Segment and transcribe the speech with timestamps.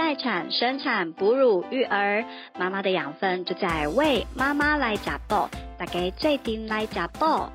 [0.00, 2.24] 待产、生产、哺乳、育儿，
[2.58, 5.46] 妈妈的养分就在为妈妈来加爆，
[5.76, 7.52] 大家最顶来加爆。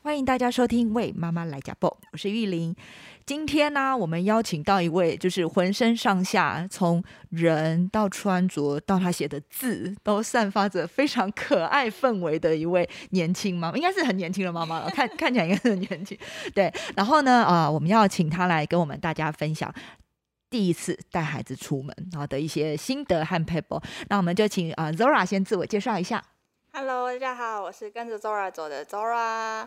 [0.00, 2.72] 欢迎大家收听《为妈妈来加爆》，我是玉玲。
[3.26, 16.16] 今天呢，我们邀请到一位，就是浑身上下从人到穿着到他写的字，都散发着非常可爱氛围的一位年轻妈妈，应该是很年轻的妈妈了， 看看起来应该是很年轻。
[16.54, 19.74] 对，然后呢，啊，我们要请他来跟我们大家分享
[20.50, 23.82] 第一次带孩子出门然后的一些心得和 paper。
[24.08, 26.24] 那我们就请啊 Zora 先自我介绍一下。
[26.72, 29.66] Hello，大家好，我是跟着 Zora 走的 Zora。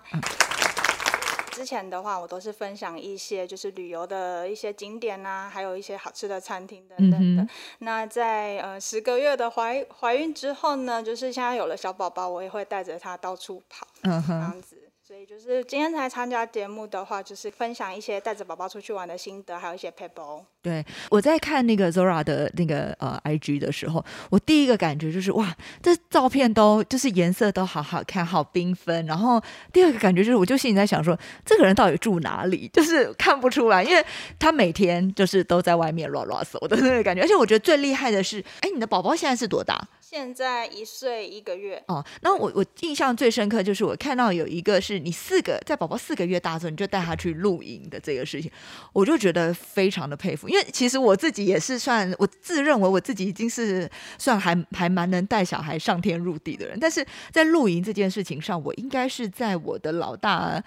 [1.52, 7.44] 之前的话，我都是分享一些就是旅游的一些景点啊，还有一些好吃的餐厅等等的。
[7.44, 14.81] 嗯那在呃十个月的怀怀孕之后呢，就是现在有了小宝宝，我也会带着他到处跑这样子。
[15.12, 20.42] 所以就是今天才参加节目的话，就是分享一些带着宝宝出去玩的心得，还有一些 paper。
[20.62, 29.06] 对，我在看那个 Zora 的那个呃 IG 的时候，我第一个感觉就是哇，这照片都就是颜色都好好看，好缤纷。
[29.06, 29.42] 然后
[29.74, 32.70] 第二个感觉就是，我就心里在想说，这个人到底住哪里？
[32.72, 34.02] 就是看不出来，因为
[34.40, 37.22] 他每天就是都在外面乱乱走的那个感觉。
[37.22, 39.86] 而且我觉得最厉害的是，哎，你的宝宝现在是多大？
[40.00, 48.52] 现在一岁一个月，哦，那我我印象最深刻就是我看到有一个是你四个在宝宝四个月大的时候你就带他去露营的这个事情，
[48.94, 60.64] 我就觉得非常的佩服，因为其实我自己也是算我自认为我自己已经是算还还蛮能带小孩上天入地的人，但是在露营这件事情上，我应该是在我的老大。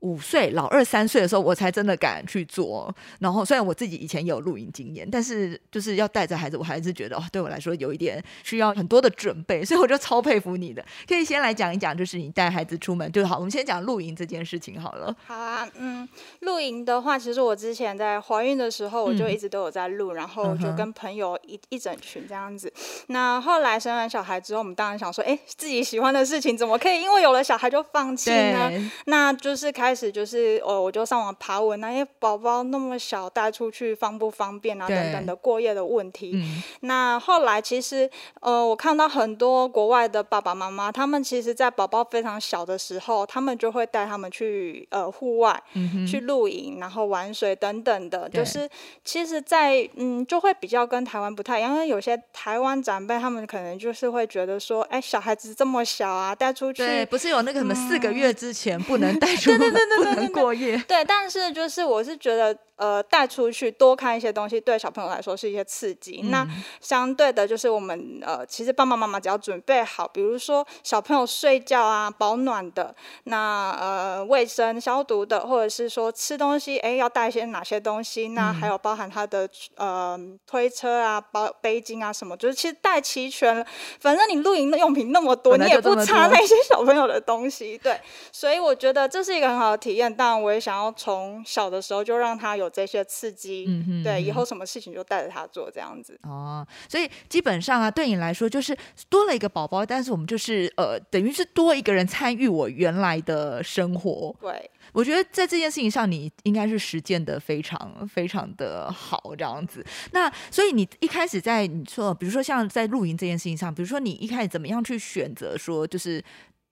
[0.00, 2.94] 五岁、老二三岁的时候，我才真的敢去做。
[3.18, 10.84] 然后，虽然我自己以前也有露营经验，但是就是要带着孩子，我还是觉得哦，对我来说有一点需要很多的准备，所以我就超佩服你的。
[11.08, 13.36] 可以先来讲一讲，就是你带孩子出门，就好。
[13.36, 15.14] 我们先讲露营这件事情好了。
[15.26, 16.08] 好啊，嗯，
[16.40, 22.72] 露营的话，其实我之前在怀孕的时候，我就嗯一直都有在录，然后就跟朋友一一整群这样子。
[23.08, 28.70] 那后来生完小孩之后，我们当然想说，哎，自己喜欢的事情怎么可以因为有了小孩就放弃呢？
[29.06, 36.32] 那就是开始就是哦，我就上网爬文啊，因为宝宝那么小带出去方不方便啊，等等的过夜的问题。
[36.34, 38.08] 嗯，那后来其实，
[38.40, 48.28] 呃，我看到很多国外的爸爸妈妈，他们其实在宝宝非常小的时候，他们就会带他们去呃户外、嗯，去露营，然后玩水等等的。
[48.28, 48.68] 就是
[49.04, 60.76] 其实在，嗯，就会比较跟台湾不太一样，因为有些台湾长辈他们可能就是会觉得说，哎，小孩子这么小啊，带出去对，不是有那个什么四个月之前不能带出 门，不能过夜。
[60.88, 66.22] 对，但是就是我是觉得，呃，带出去多看一些东西，对小朋友来说是一些刺激。
[66.30, 72.94] 那嗯相对的，就是我们呃，其实爸爸妈妈只要准备好，比如说小朋友睡觉啊，保暖的，
[73.24, 78.28] 那呃卫生消毒的，或者是说吃东西，哎，要带一些哪些东西？
[78.28, 83.66] 那嗯还有包含他的呃推车啊、包背巾啊什么，就是其实带齐全了。
[84.00, 87.98] 反正你露营的用品那么多，你也不差那些小朋友的东西，对。
[88.30, 96.18] 所以我觉得这是一个很好的体验，当然我也想要从小的时候就让他有这些刺激，嗯哼对，以嗯后什么事情就带着他做这样子。
[96.22, 98.76] 哦，所以基本上啊，对你来说就是
[99.08, 104.34] 多了一个宝宝，但是我们就是呃，等于是多一个人参与我原来的生活。
[104.40, 109.84] 对，我觉得在这件事情上，你应该是实践的非常非常的好，这样子。
[110.12, 116.22] 那所以你一开始在你说，比如说像在露营这件事情上，比如说你一开始怎么样去选择说，就是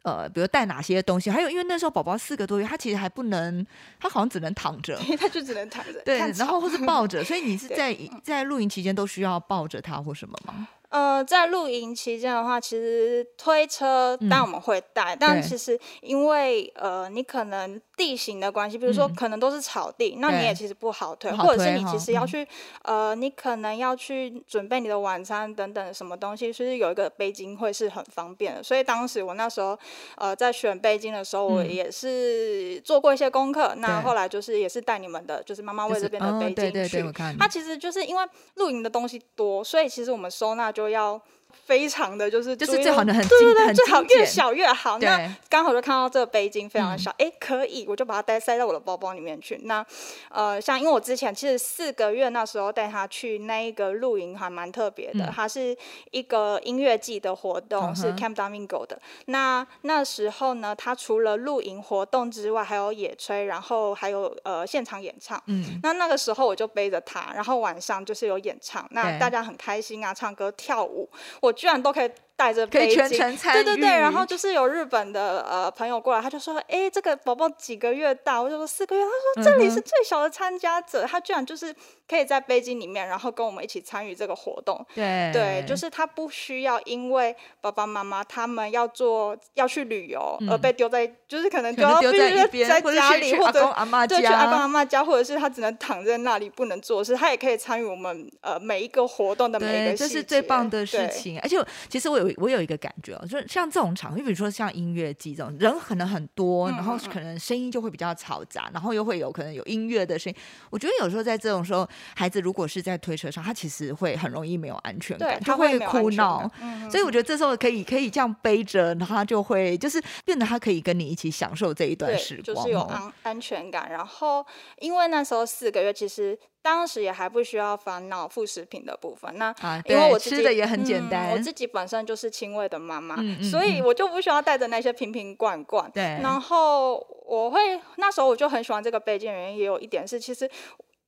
[0.05, 3.67] 呃，比如带哪些东西，还有因为那时候宝宝四个多月，他其实还不能，
[3.99, 4.99] 他好像只能躺着。
[5.19, 6.01] 他就只能躺着。
[6.05, 10.69] 对，然后或是抱着， 所以你是在在露营期间都需要抱着他或什么吗？
[10.91, 22.49] 呃，在露营期间的话，其实推车当然我们会带，但其实因为呃，你可能地形的关系，比如说嗯可能都是草地，那你也其实不好推，不好或者是你其实要嗯去、
[22.83, 28.63] 呃，你可能要去准备你的晚餐等等什么东西，其实有一个背巾会是很方便的。
[28.63, 29.79] 所以当时我那时候
[30.17, 33.75] 呃在选背巾的时候，我嗯也是做过一些功课。
[33.77, 36.55] 那后来就是也是带你们的，就是妈妈为这边的哦背巾去。
[36.55, 38.25] 对对对，我看它其实就是因为
[38.57, 41.21] 露营的东西多，所以其实我们收纳就要
[41.67, 44.99] 非常的就是就是最好的很对对最好越小越好。
[44.99, 49.59] 那，刚好就看到这个背巾非常小，哎、可以，我就把它带塞到我的包包里面去。
[49.65, 49.85] 那
[50.31, 55.77] 呃，像因为我之前其实四个月那时候带他去那一个露营还蛮特别的，嗯它是
[56.11, 59.01] 一个音乐季的活动，是 Camp Domingo 的。
[59.27, 65.43] 那那时候呢，他除了露营活动之外，还有野炊，然后还有呃现场演唱。
[65.47, 71.09] 嗯，那那个时候我就背着他，然后晚上就是有演唱，那大家很开心啊，唱歌跳舞，
[71.45, 78.41] 我居然都可以带着可以全背巾，程参与，对对对，然后就是有日本的呃朋友过来，他就说，哎，这个宝宝几个月大？
[78.41, 79.03] 我就说四个月。
[79.03, 81.75] 他说这里是最小的参加者，他居然就是
[82.09, 84.85] 可以在背巾里面，然后跟我们一起参与这个活动。
[84.95, 94.69] 对对，就是他不需要因为爸爸妈妈他们要做要去旅游而被丢在，就是可能丢就要必须在家里或者阿妈对，去阿公家阿。
[94.69, 101.39] 妈家，或者是他只能躺在那里不能做事，他也可以参与我们呃每一个活动的每一对，个这是最棒的事对情。
[101.41, 110.39] 而且我其实我有我有一个感觉哦，就是像这种场合，比如说像音乐季这种，人可能很多，然后可能声音就会比较嘈杂，然后又会有可能有音乐的声音。
[110.71, 116.51] 我觉得有时候在这种时候，孩子如果是在推车上，他其实会很容易没有安全感，，他就会哭闹。。
[116.61, 123.91] 嗯所以我觉得这时候可以可以这样背着，然后他就会就是变得他可以跟你一起享受这一段对，时光，就是有哦安安全感。
[123.91, 124.45] 然后，
[124.79, 129.31] 因为那时候四个月，其实当时也还不需要烦恼副食品的部分。
[129.37, 135.91] 那啊，因为我吃的也很简嗯单，我自己本身就是亲喂的妈妈，嗯嗯所以嗯我就不需要带着那些瓶瓶罐罐。
[135.91, 136.95] 对，然后
[137.27, 140.51] 我会那时候我就很喜欢这个背景，原因也有一点是，其实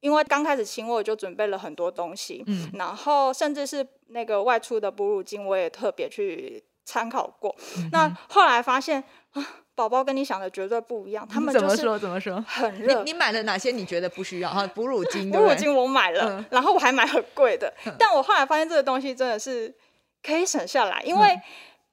[0.00, 7.56] 因为刚开始亲喂，我就准备了很多东西，嗯然后甚至是那个外出的哺乳巾，我也特别去参考过。
[7.78, 9.42] 嗯那后来发现啊，
[9.76, 12.34] 宝宝跟你想的绝对不一样，他们怎么就是说怎么说？
[12.38, 13.04] 你很热。
[13.04, 13.70] 你买了哪些？
[13.70, 14.50] 你觉得不需要？
[14.50, 19.72] 哈，哺乳巾，哺乳巾我买了，嗯然后我还买很贵的，但我后来发现这个东西真的是
[20.24, 21.42] 可以省下来，因为嗯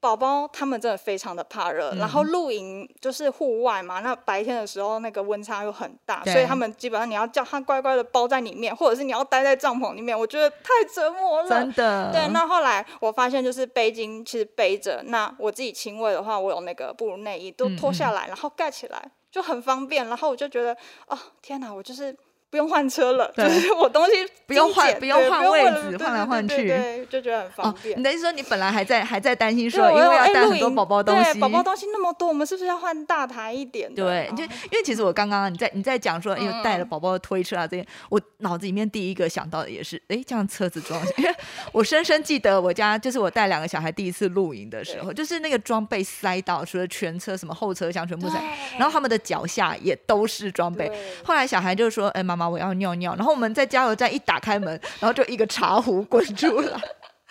[0.04, 11.48] 宝宝他们真的非常的怕热，然后露营就是户外嘛，那白天的时候那个温差又很大，所以他们基本上你要叫他乖乖的包在里面，或者是你要待在帐篷里面，我觉得太折磨了。
[11.48, 22.14] 真的，对，那后来我发现就是背巾其实背着，那我自己亲喂的话，我有那个哺乳内衣都嗯脱下来，然后盖起来就很方便，然后我就觉得哦天哪，我就是。
[22.54, 24.12] 不用换车了，就对是我东西
[24.46, 27.98] 不用换不用换位置换来换去对就觉得很方哦，便。
[27.98, 33.92] 你的意思说你本来还在还在担心说，因为要带很多宝宝东西，对宝宝东西那么多，我们是不是要换大台一点？
[33.92, 41.34] 对，就哦因为其实我刚刚你在你在讲说，因为带了嗯宝宝的推车啊这些，我脑子里面第一个想到的也是，哎，这样车子装， 因为
[41.72, 48.40] 我深深记得我家就是我带两个小孩第一次露营的时候，就是那个装备塞到，除了全车什么后车厢全部塞，
[48.78, 50.88] 然后他们的脚下也都是装备。
[51.24, 54.68] 后来小孩就说：“哎、妈妈，我要尿尿。”然后我们在加油站一打开门，
[55.00, 56.80] 然后就一个茶壶滚出来。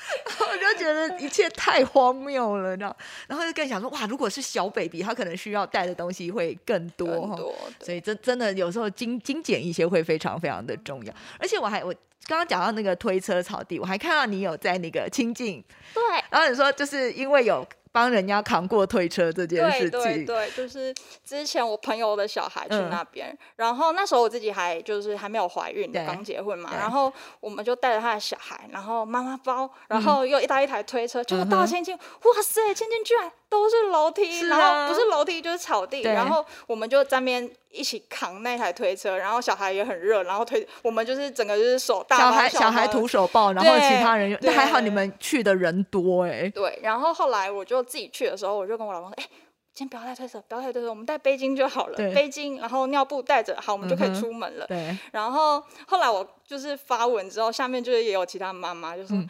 [0.25, 2.94] 然后我就觉得一切太荒谬了，你知道？
[3.25, 7.30] 然后就更想说，哇，如果是小 baby，他可能需要带的东西会更多哈。
[7.30, 11.13] 更多，所以这真的有时候精精简一些会非常非常的重要。
[11.39, 11.94] 而且我还我
[12.27, 15.63] 刚刚讲到那个推车草地，我还看到你有在那个亲近，
[15.94, 16.04] 对。
[16.30, 20.94] 然后你说就是因为有帮人家扛过推车这件事对情，对对，就是
[21.24, 34.88] 之前我朋友的小孩去嗯那边，然后那时候我自己还就是还没有怀孕，刚结婚嘛，然后我们就带着他的小孩，然后妈妈包，然后又一大一台推车，结果嗯哼到千金，哇塞，千金居然都是楼梯，然是啊。
[34.88, 49.25] 后不是楼梯就是草地，然后我们就在那边一起扛那台推车，然后小孩也很热，然后推我们就是整个就是手大小孩小孩徒手抱，然后其他人，那还好你对们去的人多哎、对，然后后来我就自己去的时候，我就跟我老公说：“哎、
[49.75, 51.97] 先不要带推车，不要带推车，我们带背巾就好了。
[51.97, 54.65] 背巾，然后尿布带着，好，我们就可以出门了。
[54.67, 59.29] 对，然后后来我就是发文之后，下面就是也有其他妈妈就说：“哎、嗯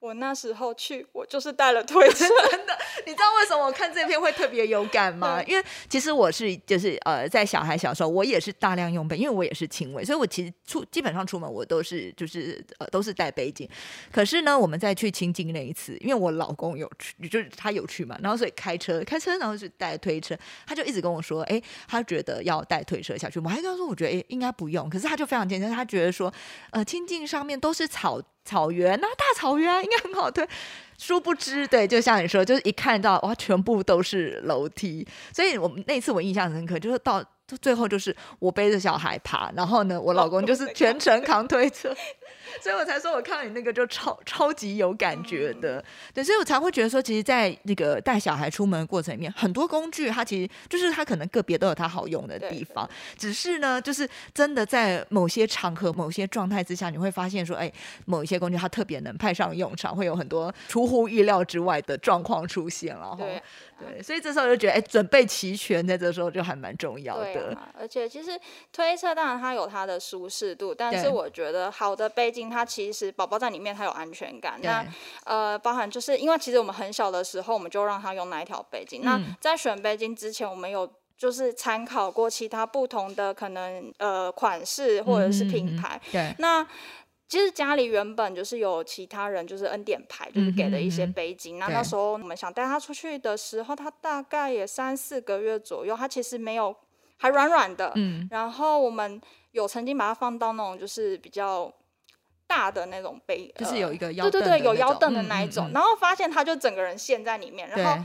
[0.00, 2.24] 我那时候去，我就是带了推车
[2.66, 2.78] 的。
[3.04, 5.42] 你知道为什么我看这篇会特别有感吗？
[5.44, 13.68] 因为其实我是就是呃，在小孩小时候，我也是大量用背，因为我也是轻微，所以我其实出基本上出门我都是就是呃都是带背巾。
[14.12, 23.40] 可是呢，我们在去清境那一次，因为我老公有去，就是他有去嘛，然后所以开车开车，然后是带推车，他就一直跟我说，哎，他觉得要带推车下去。
[23.40, 26.32] 我还跟他说，我觉得哎应该不用，可是他就非常坚持，他觉得说，
[26.70, 30.48] 呃，清境上面都是草草原那，大草原啊，应该很好推。
[30.96, 37.22] 殊不知，对，就像你说，就是一看到哇，全部都是楼梯，所以我们那次我印象深刻，就是到
[37.62, 41.94] 最后就是我背着小孩爬，然后呢，我老公就是全程扛推车，
[42.60, 57.70] 所以我才说我看到你那个就超超级有感觉的，对，所以我才会觉得说，其实，在那个带小孩出门的过程里面，很多工具它其实就是它可能个别都有它好用的地方，只是呢，就是真的在某些场合、某些状态之下，你会发现说，哎，
[58.06, 63.10] 某一些工具它特别能派上用场，会有很多出乎意料之外的状况出现了。
[63.10, 63.42] 哈对
[63.78, 67.54] 对，所以这时候就觉得，哎，准备齐全，在这时候就还蛮重要的。
[67.54, 68.38] 啊，而且其实
[68.72, 74.60] 推车当然它有它的舒适度，但是我觉得好的背巾它其实宝宝在里面它有安全感。
[74.62, 74.86] 那
[75.24, 79.00] 呃，包含就是因为其实我们很小的时候我们就让他用那一条背巾。
[79.02, 86.00] 那嗯在选背巾之前，我们有就是参考过其他不同的可能呃款式或者是嗯嗯嗯品牌。
[86.12, 86.64] 对，那
[87.28, 91.58] 其实家里原本就是有其他人，就是恩典牌，就是给的一些背巾。
[91.58, 96.74] 那对那时候我们想带他出去的时候，他大概也三四个月左右，他其实没有
[97.18, 97.92] 还软软的。
[97.96, 101.70] 嗯，然后我们有曾经把它放到那种就是比较
[102.48, 105.68] 大的那种杯，就是呃有一个腰对对对，有凳的那种腰凳的那一种。
[105.68, 108.04] 嗯然后发现他就整个人陷在里面，然后对，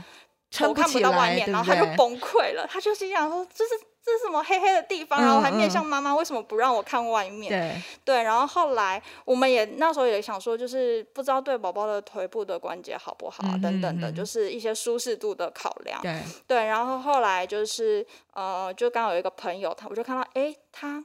[0.50, 2.64] 撑头看不，到外面，然后他就崩溃了。
[2.70, 3.70] 他就心想说：“这是
[4.04, 7.50] 这是什么黑黑的地方？”然后还面嗯向妈妈，为什么不让我看外面？
[7.50, 16.00] 对，对，然后后来我们也那时候也想说，就是不知道对宝宝的腿部的关节好不好啊，嗯等等的，就是一些舒适度的考量。
[16.02, 21.02] 对，对，然后后来就是呃，就刚好有一个朋友，他我就看到，哎，他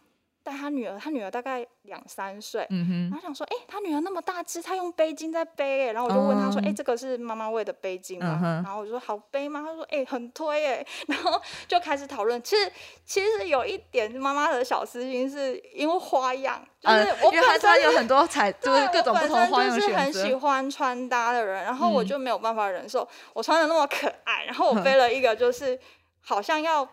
[0.50, 2.68] 带他女儿，他女儿大概两三岁。
[2.70, 8.40] 然后想说，哎、他女儿那么大只，他用背巾在背，哎，然后我就问他说，哎、哦这个是妈妈喂的背巾吗？
[8.44, 9.62] 嗯然后我就说好背吗？
[9.66, 12.42] 他说，哎、很推，哎， 然后就开始讨论。
[12.42, 12.72] 其实
[13.06, 20.10] 其实有一点妈妈的小私心，是因为花样，就是呃，我本身是有很多彩，就是对各种不同就是很。
[20.20, 25.80] 喜欢穿搭的人，然后我嗯就没有办法忍受我穿的那么可爱，然后我 背了一个就是
[26.22, 26.88] 好像要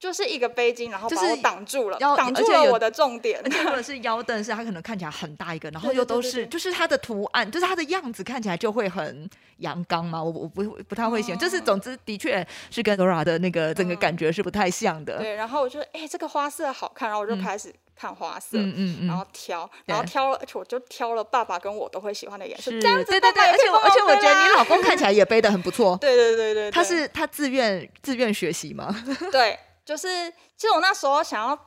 [0.00, 3.50] 就是一个背巾，然后就是把我挡住了，要挡住了我的重点而。
[3.50, 9.28] 且或者是腰凳，是它可能看起来很大一个，然后又都是，就是它的图案，就是它的样子看起来就会很
[9.58, 10.22] 阳刚嘛。
[10.22, 15.18] 我我不不太会形容，就是总之的确是跟 Dora 的那个整个感觉是不太像的。
[15.18, 18.56] 对，然后我就哎、这个花色好看，然后我就开始看花色。
[18.56, 25.94] 嗯嗯嗯，然后挑，然后挑了，而且我就挑了爸爸跟我都会喜欢的颜色，是这样子对对对，而且我而且我觉得你老公看起来也背的很不错。
[26.00, 28.96] 对对对对，他是他自愿自愿学习吗？
[29.30, 29.58] 对，
[29.90, 31.58] 就是其实我那时候想要，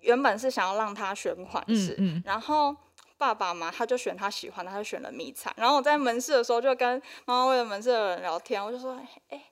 [0.00, 2.74] 原本是想要让他选款式，嗯然后
[3.18, 5.52] 爸爸嘛，他就选他喜欢的，他就选了迷彩。
[5.58, 9.42] 然后我在门市的时候就跟妈妈为了门市的人聊天，我就说，哎、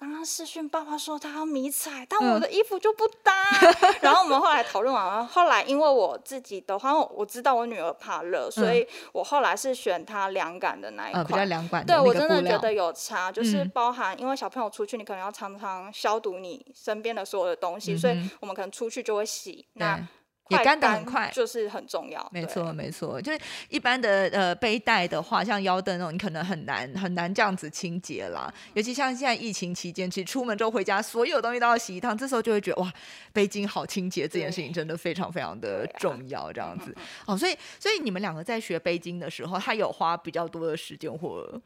[0.00, 3.34] 刚刚视讯爸爸说他要迷彩，但我嗯的衣服就不搭。
[4.00, 11.48] 然后我们后来讨论完了，后来因为我自己的话，我知道我女儿怕热，所以我后来是选她凉感的那一呃，比较款。
[11.50, 12.14] 凉感的对我。
[12.14, 19.66] 真的觉得有差，就是嗯包含因为小朋友出去，你可能要常常消毒你身边的所有的东西，所以我们可能出去就会洗。
[19.74, 20.04] 那对
[20.50, 22.28] 也干得很快就是很重要。
[22.32, 23.38] 没错，没错，就是
[23.68, 28.52] 一般的呃背带的话，像腰凳那种，你可能很难很难这样子清洁啦。
[28.74, 32.92] 尤其像现在疫情期间，其实出门之后回家，所有东西都要洗一趟，这时候就会觉得哇，
[33.32, 36.94] 背巾好清洁这件事情真的非常非常的重要，这样子。
[37.26, 41.60] 哦，所以所以你们两个在学背巾的时候，他有花比较多的时间或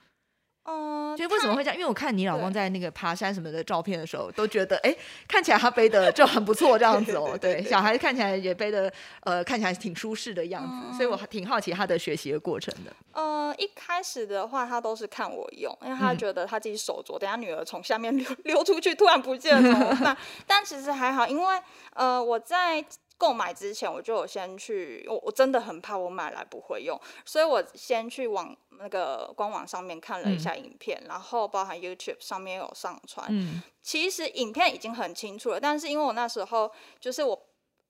[0.67, 1.77] 嗯，就为什么会这样？
[1.77, 4.95] 因为我看你老公在那个爬山什么的照片的时候，都觉得哎，
[5.29, 7.37] 看起来他背的就很不错这样子哦。
[7.39, 12.93] 对，小孩看起来也背的呃，看起来挺舒适的样子，所以我还挺好奇他的学习的过程的。
[13.13, 20.17] 呃，一开始的话，他都是看我用，因为他嗯觉得他自己手镯，等下女儿从下面溜溜出去，突然不见了怎么办？
[20.47, 21.61] 但其实还好，因为
[21.93, 22.85] 呃，我在
[23.17, 33.27] 购买之前，我就有先去，我我真的很怕我买来不会用，所以我先去网那个官网上面看了一下影片，然后包含 YouTube 上面有上传。
[33.31, 37.39] 嗯其实影片已经很清楚了，但是因为我那时候就是我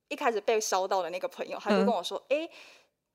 [0.08, 2.50] 一开始被烧到的那个朋友，他就嗯跟我说，诶，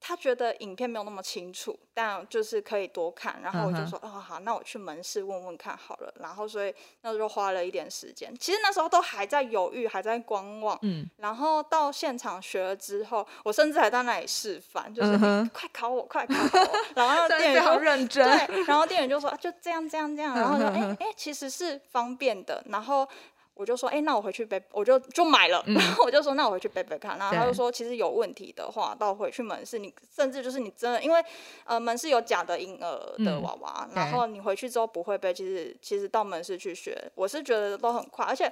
[0.02, 3.40] 他觉得影片没有那么清楚，但就是可以多看。
[3.44, 6.14] 然后我就说，哦，好，那我去门市问问看好了。
[6.20, 8.34] 然后所以那就花了一点时间。
[8.40, 10.80] 其实那时候都还在犹豫，还在观望。
[10.84, 15.18] 嗯，然后到现场学了之后，我甚至还在那里示范，就是、
[15.54, 16.70] 快考我，快考我。
[16.96, 18.48] 然后 店员就认真。
[18.48, 23.08] 对，然后店员就说、啊、就这样这样这样，然后哎哎、其实是方便的，然后。
[23.60, 25.62] 我就说，哎、那我回去背，我就就买了。
[25.68, 27.18] 然 后我就说，那我回去背背看。
[27.18, 31.22] 然后他就说，其实有问题的话，到回去门市，你甚至就是你真的，因为
[31.66, 38.50] 呃门市有假的婴儿的嗯娃娃，对然后你回去之后不会背，其实其实到门市去学，我是觉得都很快，而且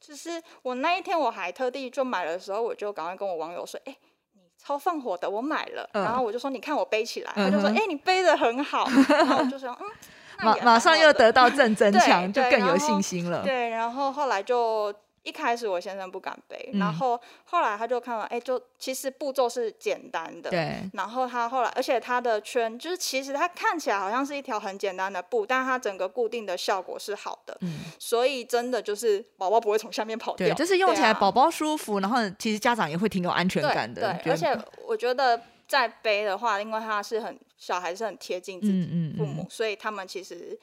[0.00, 3.96] 就是我那一天我还特地就买的时候，我就赶快跟我网友说，哎、
[4.32, 5.88] 你超放火的，我买了。
[5.92, 8.88] 嗯然后我就说，你看我背起来，他就说，哎、你背的很好。
[9.08, 13.42] 然后我就想，嗯，那马马上又得到正增强，就更有信心了。
[13.42, 20.48] 对，然后后来就一开始我先生不敢背，嗯然后后来他就看了，哎，就其实步骤是简单的。
[20.48, 30.46] 对，然后他后来，而且他的圈就是其实它看起来好像是一条很简单的布，但它整个固定的效果是好的，嗯，所以真的就是宝宝不会从下面跑掉。
[30.46, 34.16] 对，就是用起来宝宝舒服，然后其实家长也会挺有安全感的。
[34.22, 40.58] 对，而且我觉得在背的话，因为它是很小孩是很贴近自己嗯嗯父母，嗯，所以他们其实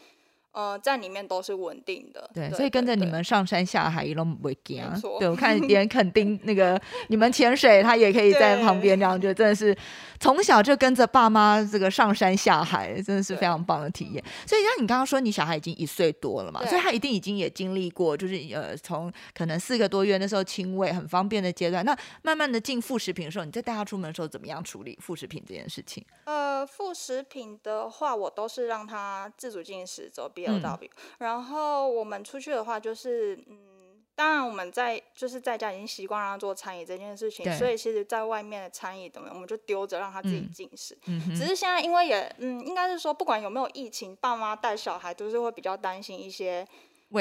[0.56, 2.30] 呃，在里面都是稳定的。
[2.34, 4.98] 对，所以跟着你们上山下海一路不会惊没。
[4.98, 9.76] 错对我看 别人肯定那个你们潜水，他也可以在旁边，这样就真的是
[10.18, 14.24] 从小就跟着爸妈这个上山下海，真的是非常棒的体验。
[14.48, 26.02] 所以像你刚刚说，你小孩已经一岁多了嘛，所以他一定已经也经历过，就是呃从可能四个多月那时候亲喂很方便的阶段，那慢慢的进副食品的时候，你在带他出门的时候，怎么样处理副食品这件事情？
[26.24, 40.98] 呃，副食品的话，我都是让他自主进食走 L W，、然后我们出去的话，就是嗯，当然我们在就是在家已经习惯让他做餐饮这件事情，所以其实在外面的餐饮怎么样，我们就丢着让他自己嗯进食。
[41.36, 46.66] 只是现在因为也嗯，应该是说不管有没有疫情，爸妈带小孩都是会比较担心一些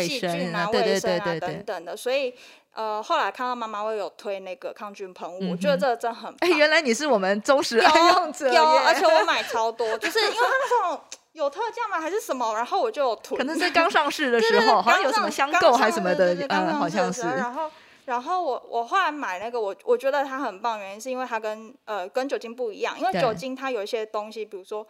[0.01, 1.41] 细菌啊、卫生啊对对对。
[1.41, 2.35] 等等的，所以
[2.73, 6.59] 呃，后来看到妈妈会有推那个抗菌喷雾，我觉得这个真的很哎，棒。
[6.59, 11.01] 原来你是我们忠实爱用者有，耶而且我买超多，就是因为它那种
[11.35, 12.01] 有特价吗？
[12.01, 12.55] 还是什么？
[12.55, 17.23] 然后我就有囤， 可能是刚上市的时候，好像刚有什么上刚香购还是什么的嗯，上好像是。
[17.23, 17.71] 然后，
[18.07, 24.87] 然后我我后来买那个，我我觉得它很棒，原因是因为它跟呃跟酒精不一样，因为酒精它有一些东西，比如说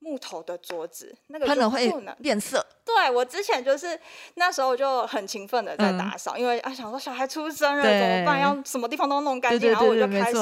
[0.00, 1.90] 木头的桌子，那个就喷了会。
[2.22, 3.98] 变色，对我之前就是
[4.34, 10.36] 那时候就很勤奋的在嗯打扫，因为啊想说小孩出生了怎么办，要什么地方都弄干净，然后我就开始，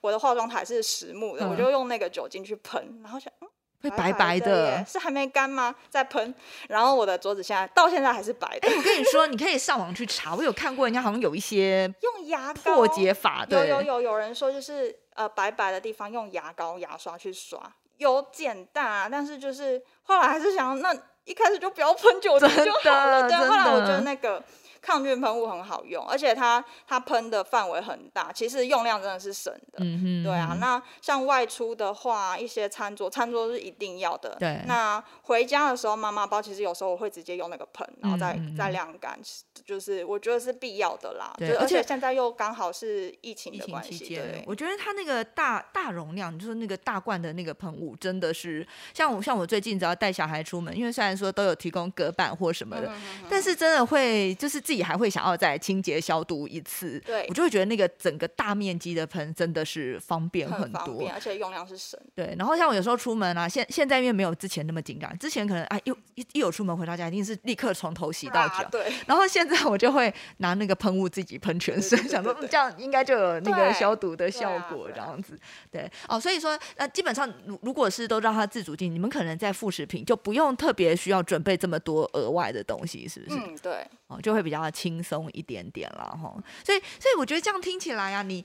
[0.00, 3.30] 我的化妆台是实木的，嗯我就用那个酒精去喷，然后想。
[3.42, 3.48] 嗯
[3.82, 4.78] 会白白白的。
[4.78, 5.74] 的是还没干吗？
[5.88, 6.34] 在喷，
[6.68, 17.60] 然后我的桌子现在到现在还是白的哎，，我跟你说，你可以上网去查，我有看过人家好像有一些 用牙膏破解法，的，有有有有人说就是呃白白的地方用牙膏牙刷去刷，
[17.98, 20.94] 有简单啊，但是就是后来还是想那
[21.24, 23.22] 一开始就不要喷酒精就好了。
[23.22, 24.42] 的对，后来我觉得那个
[24.80, 29.78] 抗菌喷雾很好用，而且它它喷的范围很大，其实用量真的是省的。
[29.78, 34.36] 嗯哼，对啊，嗯那像外出的话，一些餐桌，餐桌是一定要的。
[34.38, 39.18] 对那回家的时候，妈妈包其实有时候我会直接用那个喷，然后再、再晾干，
[39.64, 41.32] 就是我觉得是必要的啦。
[41.38, 44.44] 对而且现在又刚好是疫情的关系，期间对，。
[44.46, 60.58] 我觉得它那个大大容量，就是那个大罐的那个喷雾，真的是像我像我最近只要带小孩出门，因为虽然说都有提供隔板或什么的，嗯但是真的会就是自己还会想要再清洁消毒一次，对我就会觉得那个整个大面积的喷真的是方便多。
[60.58, 61.98] 很方便，而且用量是省。
[62.14, 68.56] 对，然后像我有时候出门啊，现现在因为没有之前那么紧张，之前可能哎，又一一有出门回到家，一定是立刻从头洗到脚。
[68.56, 75.38] 啊对，然后现在我就会拿那个喷雾自己喷全身，想说这样应该就有那个消毒的效果，这样子。
[75.70, 83.38] 对哦，所以说那基本上如如果是都让他自主进，你们可能在副食品就不用特别需要准备这么多额外的东西，是不是？
[83.38, 86.34] 嗯，对，哦，就会比较轻松一点点了，哈。
[86.64, 88.44] 所以，所以我觉得这样听起来啊，你。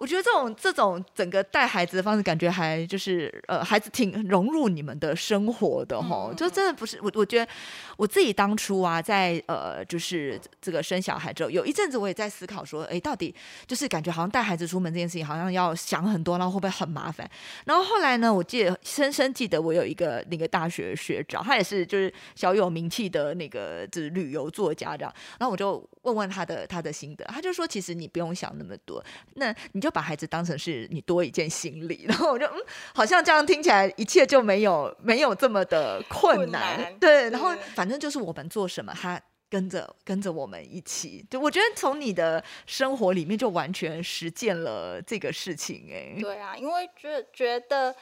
[0.00, 7.52] 我觉得这种这种整个带孩子的方式，感觉还就是呃，孩子挺融入你们的生活的哈，嗯就真的不是我，我觉得
[7.98, 13.34] 我自己当初啊，在呃，就是这个生小孩之后，有一阵子我也在思考说，哎，到底
[13.66, 17.30] 就是感觉好像带孩子出门这件事情，好像要想很多，然后会不会很麻烦？
[17.66, 32.56] 然后后来呢，我记得深深记得我有一个那个大学学长，他也是就是小有名气的那个就是旅游作家这样，然后我就问问他的他的心得，他就说其实你不用想那么多，那你就把孩子当成是你多一件行李，然后我就嗯，
[32.94, 39.20] 好像这样听起来一切就没有没有这么的困困难，对，然后反正就是我们做什么他。
[39.50, 47.92] 跟着跟着我们一起，就我觉得从你的生活里面就完全实践了这个事情、哎，对啊，因为觉觉得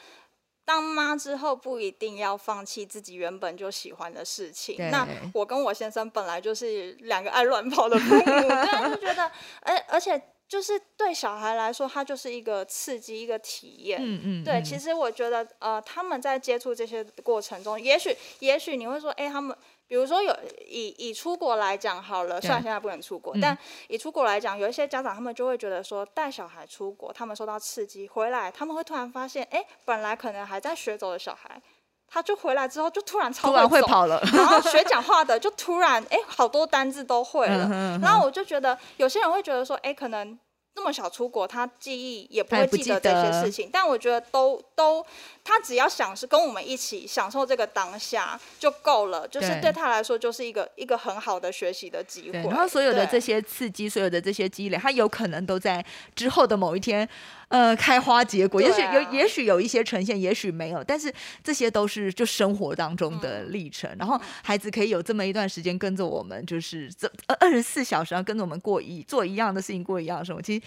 [0.63, 4.77] 当妈之后不一定要放弃自己原本就喜欢的事情。
[4.91, 13.99] 那我跟我先生本来就是两个爱乱跑的父母， 对，就觉得，而而且就是对小孩来说，它就是一个刺激，一个体验。
[14.01, 14.63] 嗯嗯，对，嗯。
[14.63, 19.55] 其实我觉得，呃，他们在接触这些过程中，也许，也许你会说，哎，他们，
[19.87, 20.35] 比如说有
[20.67, 22.63] 以以出国来讲好了，虽然对。
[22.63, 23.39] 现在不能出国，嗯。
[23.39, 23.55] 但
[23.89, 31.61] 以出国来讲，有一些家长他们就会觉得说，带小孩出国，他们受到刺激，回来他们会突然发现，哎，本来可能还在学走的小孩，
[32.11, 37.69] 他就回来之后就突然超突然会跑了， 然后学讲话的就突然哎，好多单字都会了。
[38.01, 40.37] 然后我就觉得有些人会觉得说，哎，可能
[40.79, 43.69] 这么小出国，他记忆也不会记得这些事情。
[43.69, 45.05] 但我觉得都都，
[45.43, 52.39] 他只要想是跟我们一起享受这个当下就够了，就是对对他来说就是一个一个很好的学习的机，会。
[52.43, 57.07] 然后所有的这些刺激，所有的这些积累，他有可能都在之后的某一天，
[57.49, 58.61] 呃，开花结果。
[58.61, 61.13] 也许有，也许有一些呈现，也许没有，但是
[61.43, 63.93] 这些都是就生活当中的嗯历程。
[63.99, 70.41] 然后孩子可以有这么一段时间跟着我们，就是这呃二十四小时要跟着我们过一做一样的事情，过一样的生活。
[70.41, 70.61] 其实。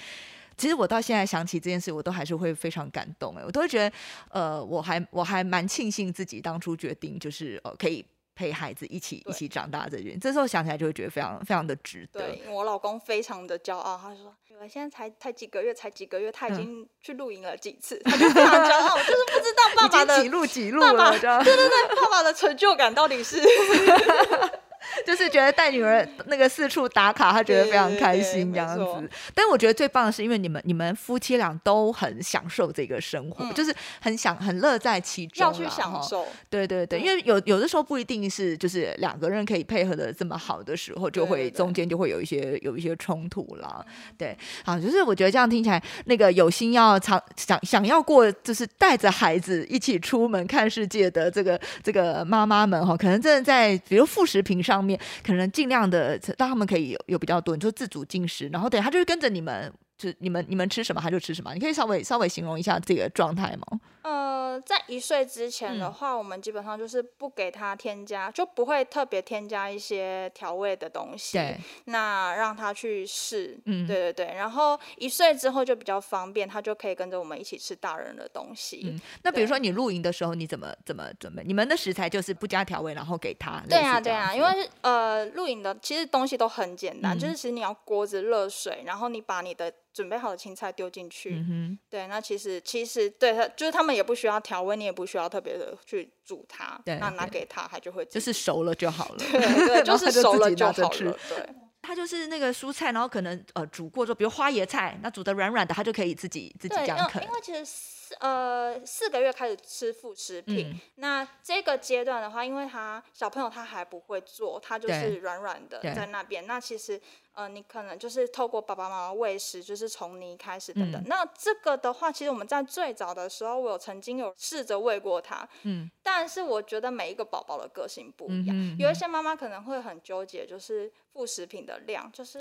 [0.57, 3.97] 其实我到现在想起这件事，我都还是会非常感动哎，我都会觉得，
[4.31, 12.21] 呃，我还我还蛮庆幸自己当初决定，就是呃，可以陪孩子一起一起长大这件，这时候想起来就会觉得非常非常的值得。
[12.21, 23.41] 对，我老公非常的骄傲，他说：“女儿现在才才几个月，才几个月，他已嗯经去露营了几次，他就非常骄傲，就是不知道爸爸的几路几路爸爸对对对，爸爸的成就感到底是
[25.07, 29.11] 就是觉得带女儿那个四处打卡，她觉得非常开心这对对对样子。
[29.35, 33.53] 但我觉得最棒的是，因为你们你们夫妻俩都很享受这个生活，嗯。
[33.55, 36.01] 就是很享很乐在其中啦，要去享哈。
[36.01, 36.27] 受。
[36.49, 43.85] 对对对，对因为有有的时候不一定是就是两个人可以配合的这么好的时候，就会中间就会有一些有一些冲突啦。
[44.17, 54.91] 对，好，就是我觉得这样听起来，那个有心要长想想要过，就是带着孩子一起出门看世界的这个这个妈妈们哈，可能真的在比如副食品上面，
[55.24, 59.72] 可能尽量的让他们可以有有比较多，你说自主进食，然后等他就是跟着你们。
[60.11, 63.81] 就你们你们吃什么他就吃什么，你可以稍微稍微形容一下这个状态吗？
[64.03, 71.38] 呃，在一岁之前嗯的话，我们基本上就是不给他添加，就不会特别添加一些调味的东西。
[71.38, 74.35] 对，那让他去试，嗯对对对。
[74.35, 78.83] 然后一岁之后就比较方便，他就可以跟着我们一起吃大人的东西。
[78.87, 81.45] 嗯，那比如说你露营的时候，你怎么怎么准备？
[81.45, 83.62] 你们的食材就是不加调味，然后给他。
[83.69, 91.35] 对啊，对啊，因为呃，露营的其实东西都很简单，就嗯是其实你要锅子、热水，然后你把你的准备好的青菜丢进去。
[91.37, 99.16] 嗯，对，那其实其实对他就是他们也不需要调味，你也不需要特别的去煮它，对那拿给他，他就会就是熟了就好了。
[99.18, 101.18] 对对，就是熟了就好了。
[101.28, 101.48] 对，
[101.83, 116.46] 它就是那个蔬菜，然后可能呃煮过之后，比如花椰菜，那煮的软软的，它就可以自己自己对，这样啃因为其实四呃四个月开始吃副食品，嗯那这个阶段的话，因为他小朋友他还不会做，他就是软软的在那边。
[116.46, 117.01] 那其实
[117.35, 121.01] 呃，你可能就是透过爸爸妈妈喂食，就是从泥开始等等。
[121.03, 132.38] 嗯那这个的话，其实我们在最早的时候，我有曾经有试着喂过他，嗯，但是我觉得每一个宝宝的个性不一样，嗯有一些妈妈可能会很纠结，就是副食品的量，就是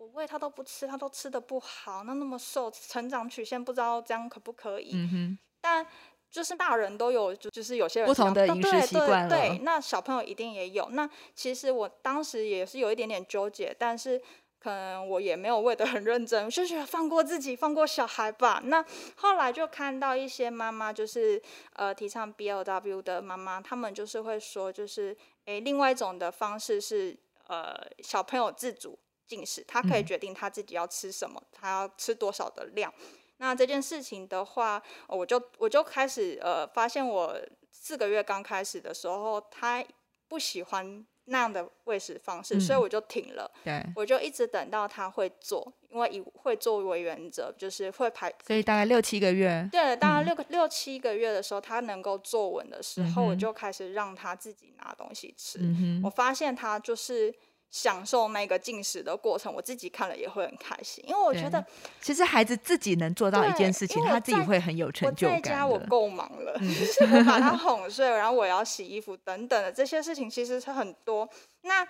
[0.00, 4.92] 我喂他都不吃，他都吃的不好，那那么瘦，成长曲线不知道这样可不可以？
[4.94, 5.86] 嗯哼，但
[6.30, 10.88] 就是大人都有，就就是有些人不同的饮食习对对惯了对，那小朋友一定也有。
[10.92, 14.18] 那其实我当时也是有一点点纠结，但是
[14.58, 18.62] 可能我也没有喂的很认真，就觉得放过自己，放过小孩吧。
[18.64, 18.82] 那
[19.16, 21.42] 后来就看到一些妈妈，就是
[21.74, 27.14] 呃提倡 BLW 的妈妈，他们就是会说，就是诶，另外一种的方式是
[27.48, 28.98] 呃小朋友自主
[29.30, 32.92] 进食，他可以嗯决定他自己要吃什么，他要吃多少的量。
[33.36, 37.40] 那这件事情的话，呃我就我就开始呃发现我
[37.70, 39.84] 四个月刚开始的时候，他
[40.28, 43.50] 不喜欢那样的喂食方式，所以嗯我就停了。
[43.64, 48.30] 对，我就一直等到他会做，因为以会做为原则，就是会排。
[48.46, 49.66] 所以大概六七个月。
[49.72, 55.58] 对，大概六个、六七个月的时候，他能够坐稳的时候，嗯我就开始让他自己拿东西吃。
[55.62, 57.34] 嗯，我发现他就是
[57.70, 61.64] 享受那个进食的过程，我自己看了也会很开心，因为我觉得
[62.00, 65.36] 其实孩子自己能做到一件事情，他自己在会很有成就感。
[65.36, 65.66] 我在家。
[65.66, 71.28] 我够忙了， 就是我把他哄睡，然后我要洗衣服等等的这些事情，其实是很多。
[71.62, 71.86] 那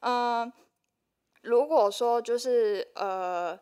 [0.00, 0.52] 呃，
[1.42, 3.58] 如果说就是呃。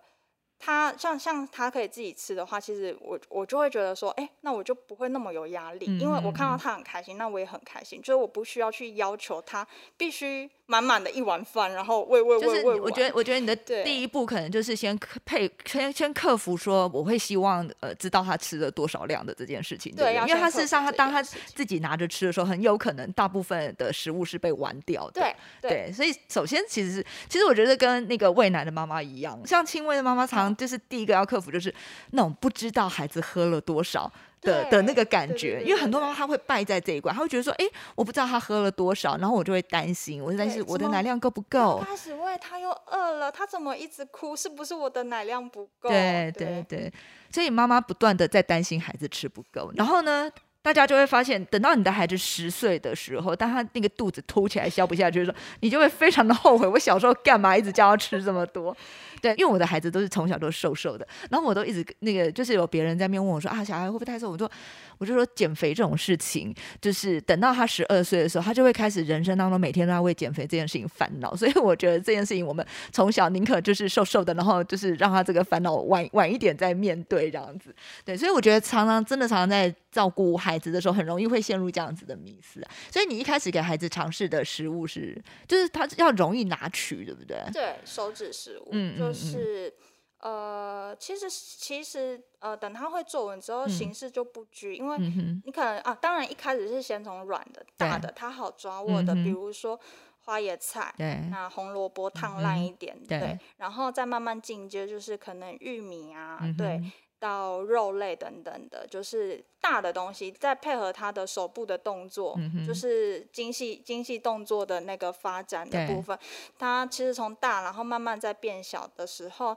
[0.64, 25.35] 他像像他可以自己吃的话，其实我我就会觉得说，哎、那我就不会那么有压力，因为我看嗯嗯嗯到他很开心，那我也很开心，就是我不需要去要求他必须满满的一碗饭，然后喂喂就是喂我觉得，我觉得你的第一步可能就是先克配先先克服说，我会希望呃知道他吃了多少量的这件事情，对对，对因为他事实上他当他自己拿着吃的时候，很有可能大部分的食物是被玩掉的。
[25.61, 31.75] 对所以首先其实是，其实我觉得跟那个喂奶的妈妈一样，像亲喂的妈妈，常常就是第一个要克服就是
[32.12, 34.11] 那种不知道孩子喝了多少。
[34.42, 41.83] 的的那个感觉，因为很多对妈妈她会败在这一关，她会觉得说，哎，我不知道他喝了多少，然后我就会担心，我就担心我的奶量够不够。
[41.87, 44.37] 开始喂他又饿了，他怎么一直哭？
[44.37, 45.88] 是不是我的奶量不够？
[45.88, 46.92] 对对对，
[47.31, 58.76] 所以妈妈不断的在担心孩子吃不够，然后呢，大家就会发现，等到你的孩子十岁的时候，当他那个肚子凸起来消不下去的时候，你就会非常的后悔，我小时候干嘛一直叫他吃这么多？
[59.22, 64.28] 对，因为我的孩子都是从小都瘦瘦的，然后我都一直那个，就是有别人在面问我说啊，小孩会不会太瘦？
[64.30, 64.50] 我说，
[64.98, 71.37] 我就说减肥这种事情，就是等到他十二岁的时候，他就会开始人生当中每天都要为减肥这件事情烦恼。
[71.37, 77.72] 所以我觉得这件事情，我们从小宁可就是瘦瘦的，然后就是让他这个烦恼晚晚一点再面对这样子。
[78.04, 82.70] 对，所以我觉得常常真的常常在照顾孩子的时候，很容易会陷入这样子的迷思啊。
[82.90, 87.38] 所以你一开始给孩子尝试的食物是，就是他要容易拿取，对不对？
[87.52, 89.75] 对手指食物，嗯嗯嗯就是
[90.18, 93.68] 呃，其实其实呃，等他会做完之后，嗯。
[93.68, 94.98] 形式就不拘，因为
[95.44, 99.79] 你可能啊，当然一开始是先从软的、大的，它好抓握的，嗯比如说
[100.20, 100.94] 花椰菜。
[100.96, 103.18] 对，那红萝卜烫烂嗯一点，对。
[103.18, 116.18] 对，然后再慢慢进阶，就是可能玉米啊，嗯对，哼，到肉类等等的，就是大的东西，再配合他的手部的动作，嗯就是精细精细动作的那个发展的部分。
[116.58, 119.56] 它其实从大，然后慢慢在变小的时候，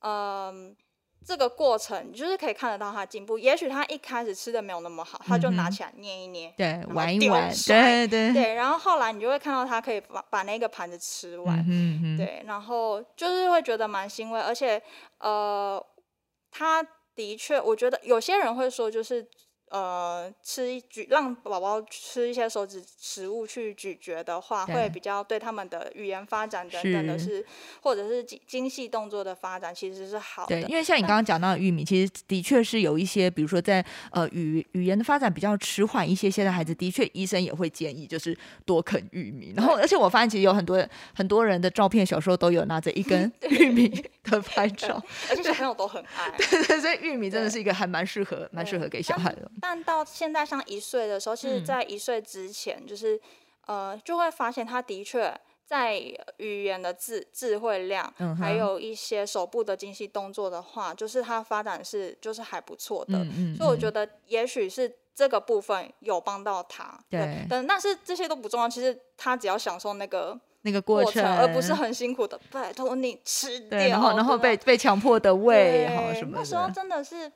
[0.00, 0.76] 嗯、
[1.24, 3.38] 这个过程就是可以看得到他进步。
[3.38, 6.52] 也许他一开始吃的没有那么好，他就拿起来捏一捏。
[6.56, 14.82] 对，玩一玩，对对，对，然后后来你就会看到他可以把把那个盘子吃完，嗯哼嗯哼，对，然后就是会觉得蛮欣慰，而且
[15.18, 15.80] 呃，
[16.50, 16.82] 他
[17.16, 19.26] 的确，我觉得有些人会说，就是
[19.68, 27.46] 呃，吃一咀让宝宝吃一些手指食物去咀嚼的话，会比较对他们的语言发展等等的是是，
[27.80, 30.68] 或者是精精细动作的发展，其实是好对，的。
[30.68, 39.52] 因为像你刚刚讲到的玉米，其实的确是有一些，比如说在呃语语言的发展比较迟缓一些些的孩子，的确医生也会建议就是多啃玉米。
[39.56, 43.88] 然后，而且我发现其实有很多很多人的照片，小时候都有拿着一根 玉米
[44.22, 46.30] 的拍照，而且小朋友都很爱。
[46.38, 49.50] 对对，所以玉米真的是一个还蛮适合蛮适合给小孩的。
[49.60, 53.20] 但到现在像一岁的时候，其实，嗯在一岁之前，就是
[53.66, 55.32] 呃，就会发现他的确
[55.64, 56.00] 在
[56.36, 63.18] 语言的智智慧量，嗯还有一些手部的精细动作的话，就是他发展是就是还不错的。
[63.18, 66.96] 嗯嗯，所以我嗯觉得也许是这个部分有帮到他。
[67.10, 72.38] 对但但是这些都不重要，其实他只要享受那个那个过过程，而不是很辛苦的。
[72.52, 77.30] 拜托你吃掉，对，然后然后被被强迫的喂哈对什么那时候，真的是，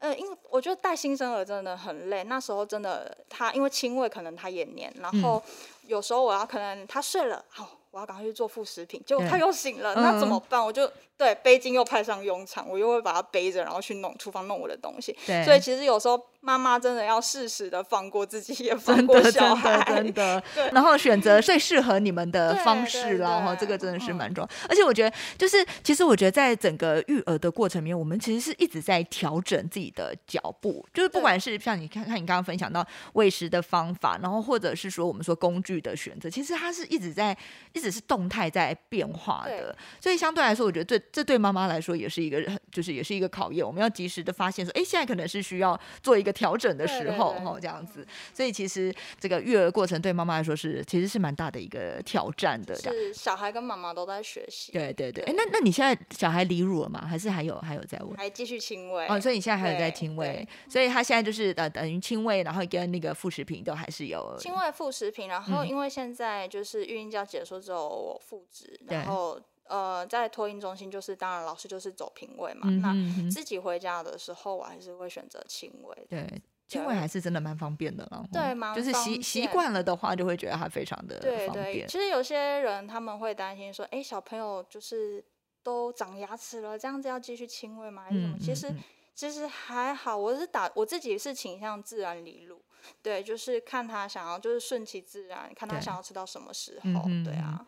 [0.00, 2.24] 呃，因为我觉得带新生儿真的很累。
[2.24, 5.42] 那时候真的，他因为亲喂，可能他也黏，然嗯后
[5.86, 10.02] 有时候我要可能他睡了，好，我要赶快去做副食品，结果他又醒了，嗯。
[10.02, 10.64] 那怎么办？
[10.64, 15.16] 我就对背巾又派上用场，我又会把他背着，然后去弄厨房弄我的东西。
[15.26, 19.76] 对，所以其实有时候妈妈真的要适时的放过自己，也放真过小孩。
[19.78, 20.42] 的真的。
[20.54, 23.60] 对，然后选择最适合你们的方式啦，哈，对。
[23.60, 24.50] 这个真的是嗯蛮重要。
[24.68, 37.36] 而且我觉得，就是其实我觉得在整个育儿的过程里面，我们其实是一直在调整自己的脚步，就是不管是像你看看你刚刚分享到喂食的方法，然后或者是说我们说工具的选择，其实它是一直在
[37.80, 39.74] 一直是动态在变化的。
[39.98, 48.06] 所以相对来说，我觉得对这对妈妈来说也是一个很就是也是一个考验，我们要及时的发现说，哎，现在可能是需要做一个调整的时候，对对对哈，这样子。
[48.34, 52.74] 所以其实这个育儿过程对妈妈来说是其实是蛮大的一个挑战的。
[52.74, 57.06] 这样是小孩跟妈妈都在学习，对对对，哎，那那你现在小孩离乳了吗？
[57.06, 58.16] 还是还有还有在喂？
[58.16, 59.06] 还继续亲喂。
[59.06, 64.36] 哦，所以你现在还有在亲喂，所以他现在就是呃等于亲喂，然后跟那个副食品都还是有。
[64.38, 76.06] 亲喂副食品，然后嗯因为现在就是育婴假结束之后我复职，然后呃在托婴中心就是当然老师就是走平位嘛，那嗯哼嗯哼自己回家的时候我还是会选择亲喂。
[76.08, 78.24] 对，亲喂对还是真的蛮方便的了。
[78.32, 81.86] 对就是习习惯了的话，就会觉得它非常的对对，方便。
[81.88, 85.24] 其实有些人他们会担心说，哎，小朋友就是
[85.62, 88.04] 都长牙齿了，这样子要继续亲喂吗？
[88.04, 88.36] 还是什么？
[88.36, 88.74] 嗯其实
[89.12, 92.58] 其实还好，我是打我自己是倾向自然离乳，
[93.02, 97.66] 对，就是看他想要，就是顺其自然，看他想要吃到什么时嗯候，对啊。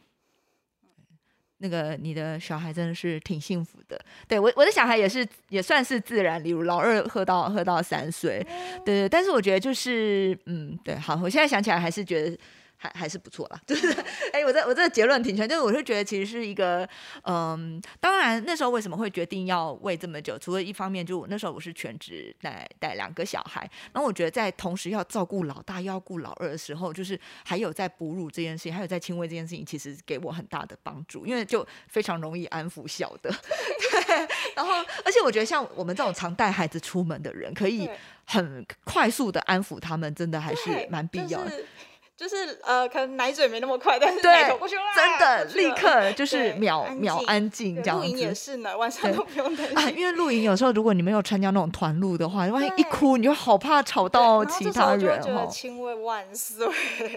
[1.59, 8.44] 那个你的小孩真的是挺幸福的，对我我的小孩也是也算是自然，例如老二喝到喝到三岁，
[8.85, 12.38] 对对，但是我觉得就是嗯，对，好，我现在想起来还是觉得。
[12.83, 13.88] 还还是不错啦， 就是
[14.33, 16.88] 哎、我这我这个结论挺全，就是我是觉得其实是一个，
[17.23, 23.61] 嗯，当然那时候为什么会决定要喂这么久，除了一方面，就我那时候我是全职带带两个小孩，
[23.92, 34.73] 然后我觉得在同时要照顾老大又要顾老二的时候，就是还有在哺乳这件事情，还有在亲喂这件事情，其实给我很大的帮助，因为就非常容易安抚小的， 对，然后
[35.05, 37.88] 而且我觉得像我们这种常带孩子出门的人，可以
[38.25, 41.62] 很快速的安抚他们，真的还是蛮必要的。
[42.16, 48.33] 就是呃，可能奶嘴没那么快，但是对奶头过去，真的立刻就是秒秒安静这样子露营也。
[48.35, 49.98] 是呢，晚上都不用担啊，心。
[49.98, 55.48] 因为露营有时候如果你没有参加那种团露的话，万一一哭，你就好怕吵到其他人哦。
[55.51, 56.68] 亲喂万岁。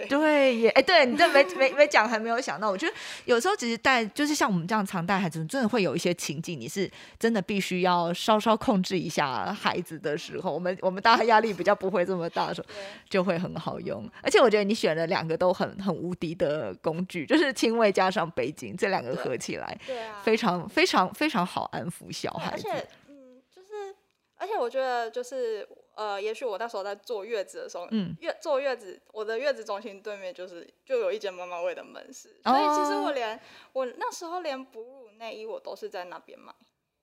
[0.08, 2.70] 对也，哎，对你这没没没讲，还没有想到。
[2.70, 2.92] 我觉得
[3.24, 12.66] 有时候其实带，就是像我们这样常带孩子，真的会有一些情境，你是真的必须要稍稍控制一下孩子的时候，我们我们大家压力比较不会这么大的时候，
[13.08, 14.04] 就会很好用。
[14.22, 22.68] 而且我觉得你选了两个都很很无敌的工具，就是亲喂加上背景，这两个合起来，对啊，非常非常非常好安抚小孩子。
[22.68, 23.94] 而且，嗯，就是，
[24.36, 33.40] 而且我觉得就是，呃，也许我那时候在坐月子的时候，嗯，月坐月子，我的月子中心对面就是就有一间妈妈味的门市，所以其实哦我连
[33.72, 36.52] 我那时候连哺乳内衣我都是在那边买。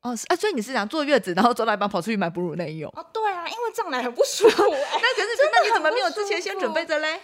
[0.02, 2.91] 哦，是啊，所以你是想坐月子，然后走到一半跑出去买哺乳内衣哦？
[2.93, 7.22] 哦，对啊，因为胀奶很不舒服、 哎，那可是真的那你怎么很没有之前先准备着嘞？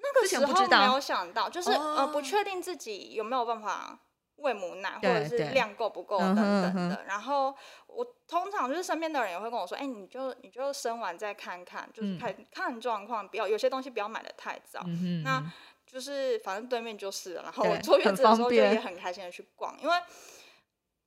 [0.00, 2.06] 那个时候没有想到，就是、呃哦。
[2.12, 3.98] 不确定自己有没有办法
[4.36, 7.04] 喂母奶，或者是量够不够嗯等等的。
[7.06, 7.54] 然后
[7.86, 12.18] 我通常就是身边的人也会跟我说，哎、你就你就生完再看看，就是嗯。
[12.18, 14.82] 看、看状况，不要有些东西不要买的太早。
[15.24, 15.42] 那
[15.86, 19.96] 就是反正对面就是了，然后我坐月子的时候就也很开心的去逛，因为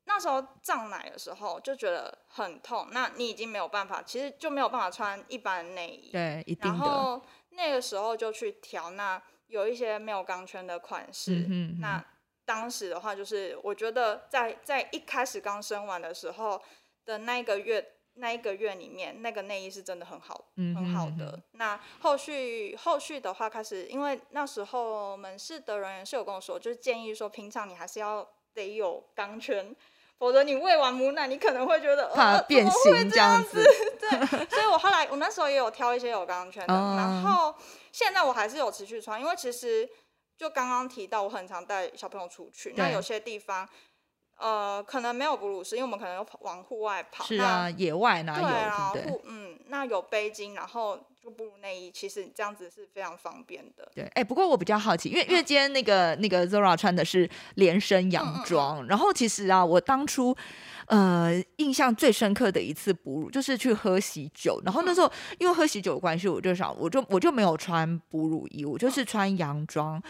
[0.05, 6.55] 那时候胀奶的时候就觉得很痛，那你已经没有办法，其实就没有办法穿一般的内衣，对，一。
[6.55, 7.21] 定，然后
[7.61, 12.03] 那个时候就去调，那有一些没有钢圈的款式，嗯那
[12.43, 16.61] 当时的话就是我觉得在在一开始刚生完的时候
[17.05, 17.93] 的那一个月。
[18.15, 21.31] 那一个月里面，那个内衣是真的很好，嗯很好的。
[21.31, 29.73] 嗯那后续后续的话，开始因为那时候门市的人员是有跟我说，就是建议说，平常你还是要得有钢圈，
[30.21, 33.63] 否则你喂完母奶，你可能会觉得怕呃变形这样子。
[33.99, 37.55] 对所以我后来我那时候也有挑一些有钢圈的，哦 然后
[37.91, 39.89] 现在我还是有持续穿，因为其实
[40.37, 43.67] 就刚刚提到，我很常带小朋友出去，那有些地方
[44.41, 53.87] 呃可能没有哺乳室，因为我们可能要跑往户外跑，是啊，野外哪对啊，有，对嗯，那有背巾，然后就哺乳内衣，其实这样子是非常方便的。
[53.93, 60.35] 对，哎、不过我比较好奇，因为因为今天那个那个 Zora 穿的是连身嗯洋装，然后其实啊，我当初
[60.87, 70.01] 呃印象最深刻的一次哺乳就是去喝喜酒，然后那时候因为喝喜酒的关系，我就想我就我就没有穿哺乳衣，我就是穿洋装，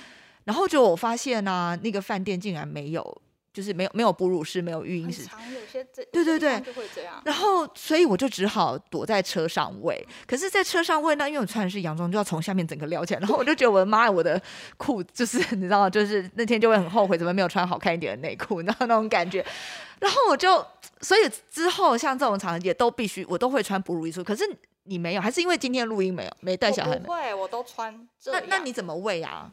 [0.46, 3.22] 然后就我发现啊，那个饭店竟然没有。
[3.54, 7.22] 就是没有没有哺乳室，没有育婴室，很长，有些这对对对就会这样。
[7.26, 10.06] 然后，所以我就只好躲在车上喂。
[10.26, 13.20] 可是，在车上喂那，因为我穿的是洋装，就要从下面整个撩起来。
[13.20, 14.42] 然后我就觉得我的妈呀，我的
[14.78, 19.46] 裤就是你知道，就是那天就会很后悔，怎么没有穿好看一点的内裤，然后那种感觉。
[20.00, 20.66] 然后我就，
[21.02, 24.24] 所以之后像这种场景都必须我都会穿哺乳衣出。
[24.24, 24.44] 可是
[24.84, 28.40] 你没有，还是因为今天录音没有没带小孩会，我都穿那。
[28.48, 29.52] 那你怎么喂啊？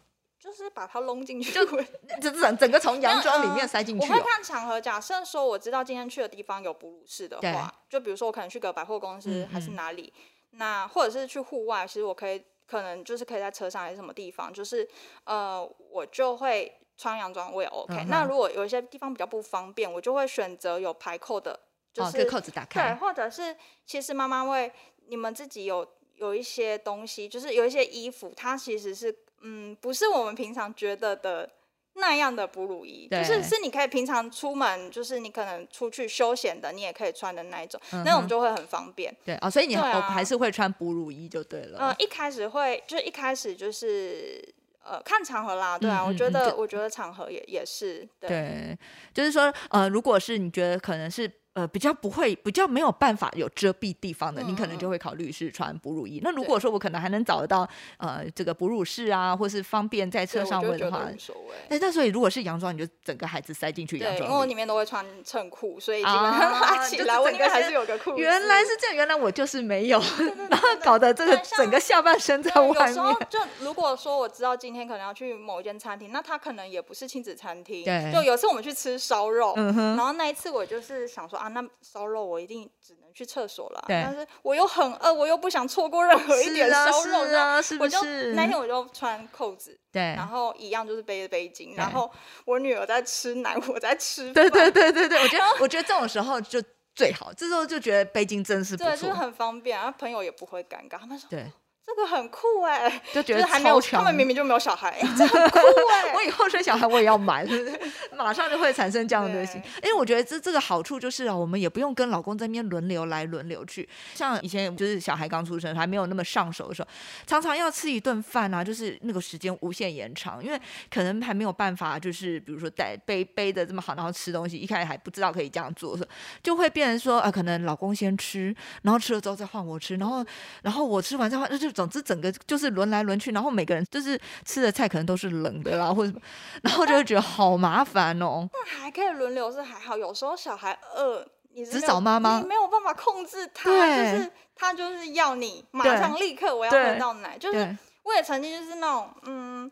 [0.48, 1.52] 就是把它弄进去。
[1.52, 1.62] 就
[2.32, 4.24] 整整个从洋装里面塞进去、我会哦。
[4.26, 10.10] 看场合，假设说我知道今天去的地方有哺乳室的话，就比如说我可能去个百货公司嗯还是嗯哪里，
[10.52, 14.88] 那或者是去户外，其实我可以可能就是可以在车上还是什么地方，就是
[15.24, 21.60] 呃我就会穿洋装我也 OK、嗯那如果有一些地方比较不方便，我就会选择有排扣的，
[21.92, 22.94] 就哦，是、这个扣子打开。
[22.94, 24.72] 对，或者是其实妈妈会
[25.08, 31.48] 你们自己有有一些东西，就是有一些衣服，它其实是嗯，不是我们平常觉得的
[31.94, 39.14] 那样的哺乳衣，就是是你可以平常出门，就是你可能出去休闲的，你也可以穿的那一种，那种就会很方便。
[39.24, 41.78] 对哦，所以你我还是会穿哺乳衣就对了。
[41.78, 44.40] 呃，一开始会，就是一开始就是
[44.84, 48.28] 呃看场合啦，对啊，嗯嗯我觉得、我觉得场合也也是对。
[48.28, 48.78] 对，
[49.12, 56.20] 就是说，呃，如果是你觉得可能是呃比较不会、比较没有办法有遮蔽地方的，你可能就会考虑是穿哺乳衣。
[56.22, 61.54] 那如果说我可能还能找得到呃这个哺乳室啊，或是方便在车上问的话，无所谓。
[61.68, 64.38] 哎，那所以如果是洋装，你就整个孩子塞进去洋装，因为里。
[64.38, 68.20] 我里面都会穿衬裤，所以基本啊上拉起来，我应该还是有个裤子。
[68.20, 69.98] 原来是这样，原来我就是没有，
[70.48, 73.26] 然后搞得这个整个下半身在对，外有时候面。
[73.28, 77.84] 就如果说我知道今天可能要去某一间餐厅，那他可能也不是亲子餐厅。
[77.84, 92.10] 对就有次我们去吃烧肉，嗯然后那一次我就是想说啊，那烧肉我一定只能去厕所了，但是我又很饿，我又不想错过任何一点烧肉，是啊是不我就是那天我就穿扣子，对然后一样就是背着背巾，然后
[92.44, 96.62] 我女儿在吃奶，我在吃对对饭对对对，我觉得 我觉得这种时候就
[96.94, 99.12] 最好，这时候就觉得背巾真是不对，就是。
[99.12, 101.50] 很方便，然后朋友也不会尴尬，他们说对，
[101.88, 107.46] 这个很酷哎、就觉得就是还没有，他们明明就没有小孩，哎、 这很酷哎、 我以后生小孩我也要买？
[108.14, 109.60] 马上就会产生这样的心。
[109.82, 113.88] 因为我觉得这这个好处就是啊，我们也不用跟老公在那边轮流来轮流去。
[114.14, 116.88] 像以前就是小孩刚出生还没有那么上手的时候，
[117.26, 125.98] 常常要吃一顿饭啊，就是那个时间无限延长，因为可能还没有办法，就是比如说带背背的这么好，然后吃东西，一开始还不知道可以这样做
[126.42, 130.24] 就会变成说，呃，可能老公先吃，然后吃了之后再换我吃，然后
[130.62, 136.20] 然后我吃完再换，那就总之整个就是轮来轮去，然后每个人就是吃的菜可能都是冷的啦，或者什么，
[136.64, 138.50] 然后就会觉得好麻烦哦。
[138.52, 149.70] 那还可以轮流是还好，有时候小孩饿，你是只找妈妈你没有办法控制他，就是他就是要你马上立刻我要对喝到奶，就是，我也曾经就是那种嗯。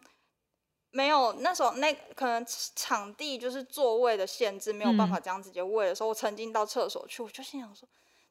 [0.92, 2.42] 没有，那时候那可能
[2.74, 7.86] 场地就是座位的限制，没有办嗯法这样直接喂的时候，我曾经到厕所去，我就心想说，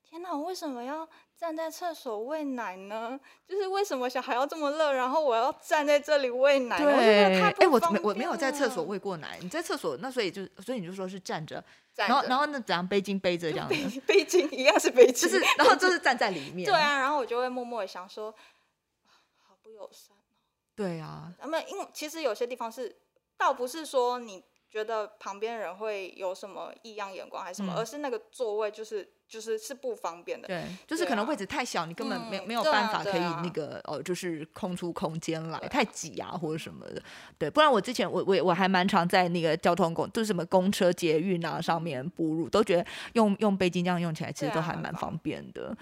[0.09, 1.07] 天哪，我为什么要
[1.38, 3.19] 站在厕所喂奶呢？
[3.48, 6.76] 就是为什么小孩要这么热，然后我要站在这里喂奶？
[6.78, 11.63] 我就觉得对，太哎，我不方没我没有在厕所喂过奶，你在厕所那所以就所以你就说是站着，
[11.94, 18.29] 站然后然后那怎样背巾背着这样背子，背巾一样是背巾，就是然后就是站在里面，对啊，然后我就会默默的想说，
[19.06, 19.12] 啊
[19.48, 20.15] 好不友善。
[20.75, 22.96] 对啊，那么，因为其实有些地方是，
[23.38, 27.77] 倒不是说你觉得旁边人会有什么异样眼光还是什么，嗯。
[27.77, 30.48] 而是那个座位就是就是是不方便的。
[30.48, 37.02] 对，就是可能位置太小，你根本没嗯没有办法可以那个哦，就是空出空间来，太挤啊或者什么的。
[37.38, 45.76] 对，不然我之前我我我还蛮常在那个交通工，就是什么公车、捷运啊上面哺乳，都觉得用用背巾这样用起来，其实都还蛮方方便的。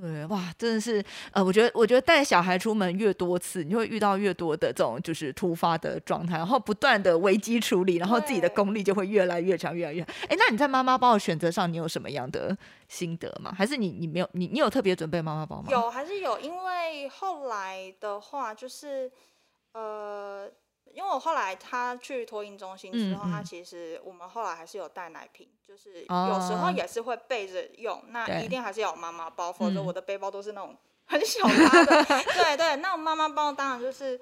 [0.00, 10.08] 对，哇，真的是，呃，我觉得，我觉得带小孩出门越多次，你就会遇到越多的这种就是突发的状态，然后不断的危机处理，然后自己的功力就会越来越强，越来越好。
[10.28, 12.56] 哎，那你在妈妈包的选择上，你有什么样的
[12.88, 13.52] 心得吗？
[13.54, 15.68] 还是你你没有你你有特别准备妈妈包吗？
[15.70, 19.12] 有还是有，因为后来的话就是，
[19.72, 20.48] 呃，
[20.92, 30.76] 因为我后来他去托婴中心之后，嗯嗯他其实我们后来还是有带奶瓶，就是有时候哦也是会备着用，那一定还是要有妈妈包，否则嗯我的背包都是那种
[31.06, 32.04] 很小拉的。
[32.34, 34.20] 对对，那妈妈包当然就是。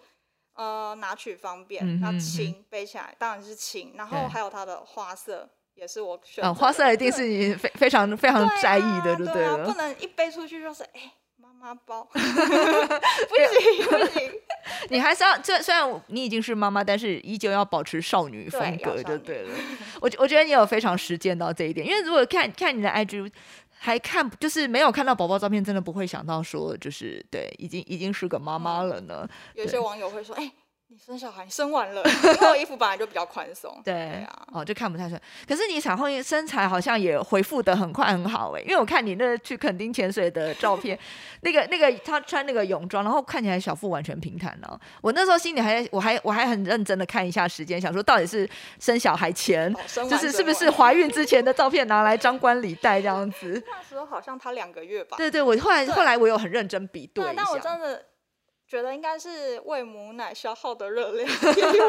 [0.52, 9.64] 呃，拿取方便，那嗯哼轻背起来当然是轻，然对后还有它的花色也是我选花色一定是你非非常非常在意的，就啊对啊，了。
[9.64, 14.32] 不能一背出去就是哎，妈妈包， 不行不行。
[14.90, 19.50] 你还是要，虽虽然你已经是妈妈，但是依旧要保持少女风格就对了。
[20.00, 23.30] 我觉我觉得你有非常实践到这一点，因为如果看看你的 IG，
[23.78, 29.26] 还看就是没有看到宝宝照片，真的不会想到说就是对，已经已经是个妈妈了呢。
[29.54, 30.52] 有些网友会说：“哎、
[30.92, 35.22] 你生小孩，你生完了，因为我衣服本来就比较宽松。”对啊，哦，就看不太出来。
[35.46, 40.98] 可是你产后身材好像也恢复的很快很好哎，因为我看你那去垦丁潜水的照片，
[41.42, 48.48] 那个那个他穿那个泳装，然后看起来小腹完全平坦了、我那时候心里还我还我还很认真的看一下时间，想说到底是
[48.80, 53.62] 生小孩前，哦就是是不是怀孕之前的照片拿来张冠李戴这样子。
[53.70, 55.16] 那时候好像他两个月吧？
[55.16, 57.60] 对对，我后来对后来我有很认真比对对，一但我下。
[57.60, 58.06] 真的
[58.70, 61.28] 觉得应该是喂母奶消耗的热量。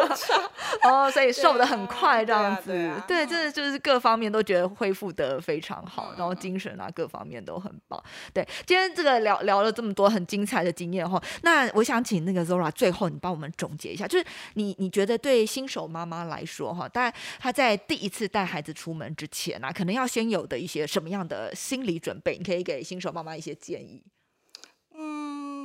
[0.81, 8.03] 哦，所以瘦的很啊快这样子，对啊对，真的就是各方面都觉得恢复的非常好，然后嗯精神啊各方面都很棒。
[8.33, 14.25] 对，今天这个聊聊了这么多很精彩的经验哈，那我想请那个 Zora 最后你帮我们总结一下，就是
[14.55, 24.01] 你你觉得对新手妈妈来说哈，当然她在第一次带孩子出门之前啊，可能要先有的一些什么样的心理准备，你可以给新手妈妈一些建议。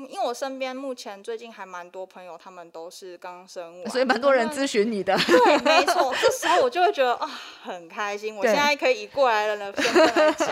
[0.06, 7.26] 嗯，因为我身边目前最近还蛮多朋友，他们都是刚生完，所以蛮多人咨询你的，对，没 错，这时候我就会觉得啊，
[7.62, 8.36] 很开心。
[8.36, 10.48] 我对现在可以以过来人的身份来讲，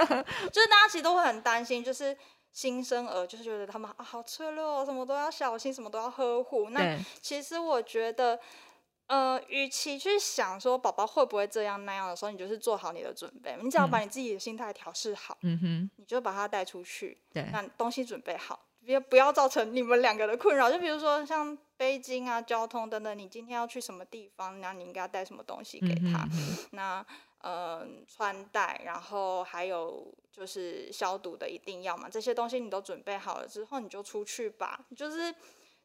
[0.50, 2.16] 就是大家其实都会很担心，就是
[2.52, 6.70] 新生儿，就是觉得他们啊好脆弱哦，什么都要小心，什么都要呵护。
[6.70, 8.38] 那，其实我觉得。
[9.06, 13.54] 呃，与其去想说宝宝会不会这样那样的时候，你就是做好你的准备。
[13.62, 20.70] 你只要把你自己的心态调试好，嗯哼，你就把他带出去，对，那东西准备好，别不要造成你们两个的困扰。
[20.70, 26.24] 就比如说像北京啊、交通等等，你今天要去什么地方，那你应该要带什么东西给他。
[26.24, 27.06] 嗯哼嗯那
[27.38, 34.80] 呃，穿戴，然后还有就是消毒的一定要嘛，这些东西你都准备好了之后，你就出去吧。
[34.96, 35.34] 就是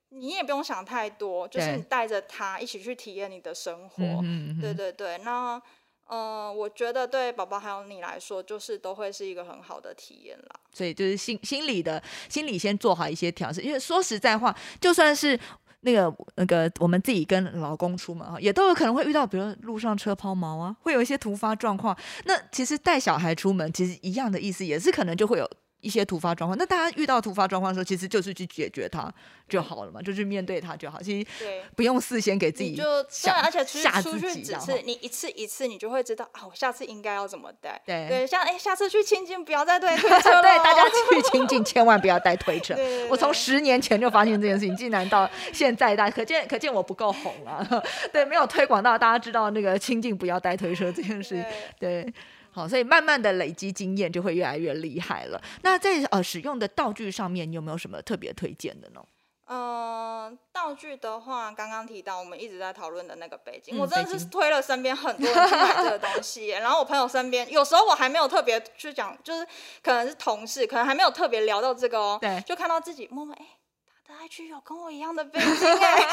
[0.08, 4.04] 你也不用想太多，就是你带着他一起去体验你的生活。
[4.24, 5.62] 嗯对对对，那
[6.10, 10.60] 嗯，我觉得对宝宝还有你来说，就是都会是一个很好的体验啦。
[10.74, 15.40] 所以就是心心理的心理先做好一些调试，因为说实在话，就算是
[15.82, 21.96] 那个那个我们自己跟老公出门哈，也都有可能会遇到，比如路上车抛锚啊，会有一些突发状况。
[22.26, 25.50] 那其实带小孩出门，其实一样的意思，也是可能就会有。
[25.82, 29.12] 一些突发状况，那大家遇到突发状况的时候，其实就是去解决它
[29.48, 31.02] 就好了嘛，就去面对它就好。
[31.02, 31.28] 其实，
[31.76, 37.82] 不用事先给自己就对，而且出吓出去只自己这样哈是你一次一次，你就会知道啊，我下次应该要怎么带。
[37.86, 40.42] 对对，像哎，下次去亲近不要再对推 车了。
[40.42, 42.76] 对大家去亲近， 千万不要带推车。
[43.10, 47.66] 我从十年前就发现这件事情，竟然到现在大家，可见可见我不够红啊。
[48.12, 51.44] 对，没有推广到大家知道那个亲近不要带推车这件事。
[51.80, 52.14] 对对，
[52.52, 55.42] 好，所以慢慢的累积经验就会越来越厉害了。
[55.62, 59.02] 那在呃使用的道具上面，你有没有什么特别推荐的呢？
[59.52, 66.50] 嗯，道具的话，刚刚提到我们一直在讨论的那个背巾，嗯我真的是推了身边很多人去买这个东西。
[66.62, 69.44] 然后我朋友身边，有时候我还没有特别去讲，就是
[69.82, 73.46] 可能是同事，可能还没有特别聊到这个哦，对就看到自己默默哎，
[74.06, 75.48] 他的 IG 有跟我一样的背景
[75.82, 76.04] 哎，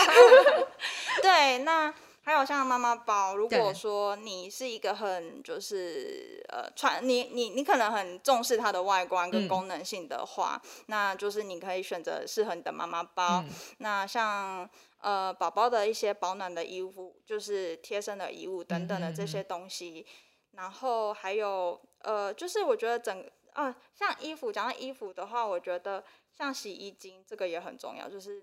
[1.20, 1.92] 对，那
[2.26, 13.42] 还有像妈妈包，如果说你是一个很就是呃穿你你你可能很重视它的外观嗯跟功能性的话，那就是你可以选择适合你的妈妈包。
[13.42, 13.48] 嗯
[13.78, 14.68] 那像
[14.98, 20.04] 呃宝宝的一些保暖的衣物，就是贴身的衣物等等的这些东西，
[20.50, 26.02] 然后还有呃就是我觉得整啊像衣服讲到衣服的话，我觉得
[26.36, 28.42] 像洗衣精这个也很重要，就是。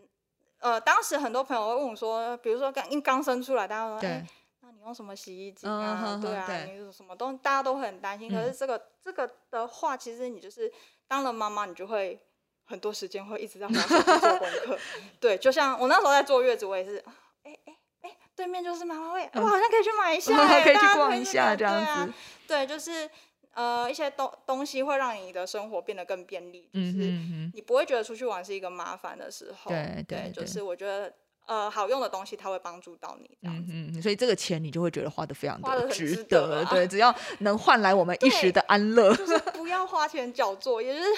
[0.64, 4.28] 呃，当时很多朋友会问我说，比如说刚因刚生出来，大家说，对哎、
[4.61, 6.20] 那你用什么洗衣精嗯啊？
[6.22, 8.30] 对啊，对你有什么东，大家都很担心。
[8.30, 10.72] 可嗯是这个这个的话，其实你就是
[11.05, 12.18] 当了妈妈，你就会
[12.64, 14.80] 很多时间会一直在划手机做功课。
[15.20, 16.97] 对，就像我那时候在坐月子，我也是，
[17.43, 22.14] 哎哎哎，对面就是妈妈味，我好像可以去买一下、哎可以去逛一下这样子。
[22.47, 23.09] 对，就是
[23.54, 29.72] 呃一些东东西会让你的生活变得更便利，就嗯是你不会觉得出去玩是一个麻烦的时候。
[29.72, 31.14] 对对对就是我觉得
[31.45, 33.72] 呃好用的东西，它会帮助到你这样子。
[33.74, 39.16] 嗯嗯，所以这个钱你就会觉得花的非常花得值值得啊对，只要能换来我们一时的安乐。
[39.16, 41.10] 就是不要花钱缴作也，就是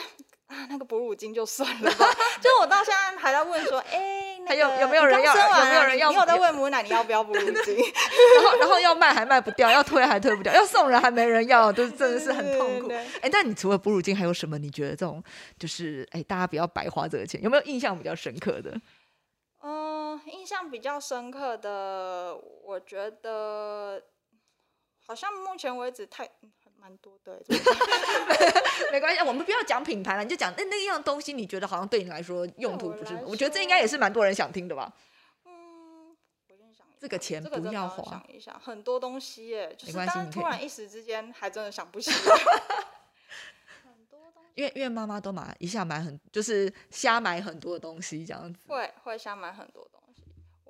[0.48, 2.06] 啊，那个哺乳巾就算了吧。
[2.42, 7.94] 就是我到现在还在问说，哎、那还有个有没有人要有没有人要啊你你有在问母奶，你要不要哺乳巾？
[8.36, 12.90] 然后然后要卖还卖不掉，要推还推不掉，要送人还没人要，都真的是很痛苦。
[13.22, 14.58] 哎，那你除了哺乳巾还有什么？
[14.58, 15.24] 你觉得这种
[15.58, 18.80] 就是哎，大家不要白花这个钱，有没有印象比较深刻的？
[19.64, 24.02] 嗯、印象比较深刻的，我觉得
[25.08, 26.52] 好像目前为止太嗯
[26.86, 27.42] 蛮多的
[28.92, 34.94] 没关系，我们不要讲品牌了，你就讲那那样东西，你觉得好像对你来说用途不是我觉得这应该也是蛮多人想听的吧。
[35.46, 36.16] 嗯，
[36.48, 42.18] 我先想一下这个钱不要花想一下，很多东西耶，就是没关系你可以但突然一时之间还真的想不起来。
[43.84, 48.60] 很多东西因为因为妈妈都买一下买很，就是瞎买很多东西这样子。
[48.68, 50.05] 会会瞎买很多东西，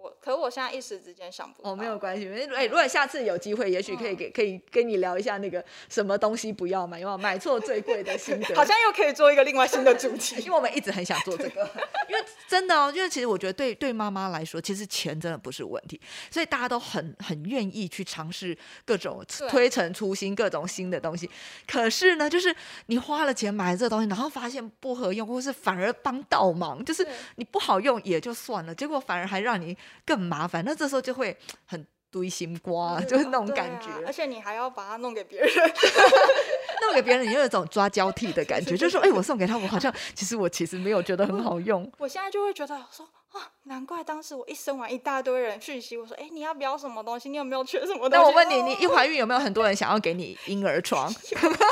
[0.05, 1.71] 我可我现在一时之间想不到。
[1.71, 2.23] 哦，没有关系。
[2.25, 8.53] 因为哎，如果下次有机会，也许可以嗯给可以跟你聊一下那个什么东西不要买，有没有买错最贵的心得？
[8.55, 10.45] 好像又可以做一个另外新的主题 因。
[10.45, 11.61] 为我们一直很想做这个，
[12.07, 15.99] 因为真的哦，因为其实我觉得对对妈妈来说，其实钱真的不是问题，
[16.29, 21.29] 所以大家都很很愿意去尝试各种推陈出新、各种新的东西。
[21.67, 29.75] 可是呢，就是你花了钱买了这个东西，然后发现不合用，或是反而帮倒忙，就是你不好用也就算了，结果反而还让你
[30.05, 33.89] 更麻烦，那这时候就会很堆心瓜，就是那种感觉。
[33.89, 35.49] 啊而且你还要把它弄给别人。
[36.81, 41.89] 弄给别人，你就有一种抓交替的感觉，就是说，哎、我送给他，我好像其实我其实没有觉得很好用。
[41.97, 47.29] 我现在就会觉得说啊，难怪当时我一生完一大堆人讯息，我说，哎、你要不要什么东西？
[47.29, 48.15] 你有没有缺什么东西？
[48.15, 51.07] 那我问你，哦你一怀孕有没有很多人想要给你婴儿 床？
[51.11, 51.65] 很多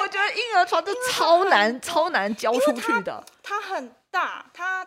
[0.00, 3.22] 我觉得婴儿床就超难、超难交出去的。
[3.42, 4.86] 它很大，它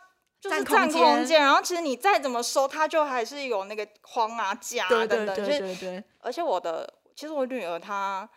[0.50, 5.36] 就是占空间间，然后其实你再怎么收，它就还是有那个框啊、架等等。
[5.36, 8.30] 对就是对对，而且我的，其实我女儿她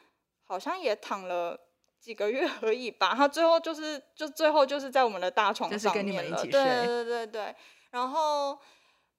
[0.44, 1.58] 好像也躺了。
[2.00, 7.54] 几个月而已吧，她最后就是，就最后就是在我们的大床就是上面了对对对对，
[7.90, 8.56] 然后，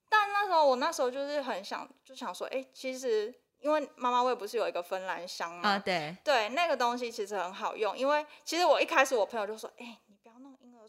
[0.08, 5.68] 但那时候我那时候就是很想，就想说，哎、其实因为妈妈味不是有一个芬兰香吗？
[5.68, 9.98] 啊对，对，那个东西其实很好用，因为其实我一开始我朋友就说，哎、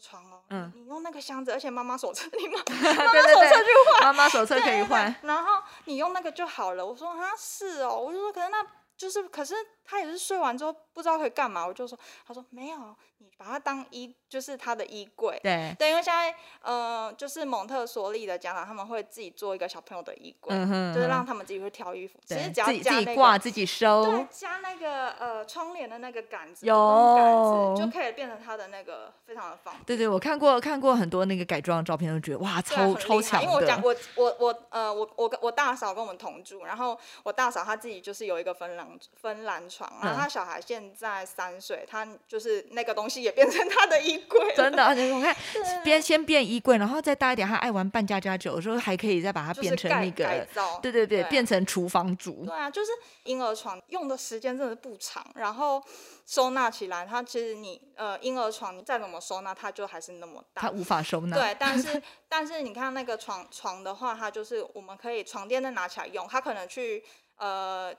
[0.02, 6.84] 床哦，嗯你用那个箱子，而且妈妈手册，你妈 妈手册去换，妈妈手册可以换。，对然后你用那个就好了。
[6.84, 9.54] 我说啊是哦，我就说可是那就是，可是
[9.84, 12.76] 他也是睡完之后不知道可以干嘛，我就说，他说没有，
[13.18, 15.38] 你把它当衣，就是他的衣柜。
[15.42, 26.74] 对，对，因为现在呃，就是蒙特梭利的家长他们会自己做一个小朋友的衣柜，嗯哼，就是嗯让他们自己去挑衣服，其实只要自己加那个自己挂、自己收对，，加那个呃窗帘的那个杆子，有
[27.16, 29.84] 杆子就可以变成他的那个非常的方便。
[29.84, 33.88] 对对，我看过看过很多那个改装的照片，都觉得哇，超超强因为我讲的。
[33.88, 38.86] 我我我呃我我跟我大嫂跟我们同住，然后我大嫂她自己就是有一个芬兰
[39.20, 52.54] 芬兰床，然后嗯她小孩现在三岁，他就是那个东西也变成他的衣柜，真的，而且我看 对边先变衣柜，然后再大一点，他爱玩扮家家酒的时候，还可以再把它就是变成那个，改造，对对对，对变成厨房主对。
[52.54, 52.90] 啊，就是
[53.24, 55.82] 婴儿床用的时间真的不长，然后
[56.26, 60.70] 收纳起来，它其实你呃婴儿床你再怎么收纳，它就还是那么大它。
[60.70, 61.36] 无法收纳。
[61.36, 67.02] 对，但是 但是你看那个床床的话，它就是我们可以床垫再拿起来用，它可能去
[67.36, 67.92] 呃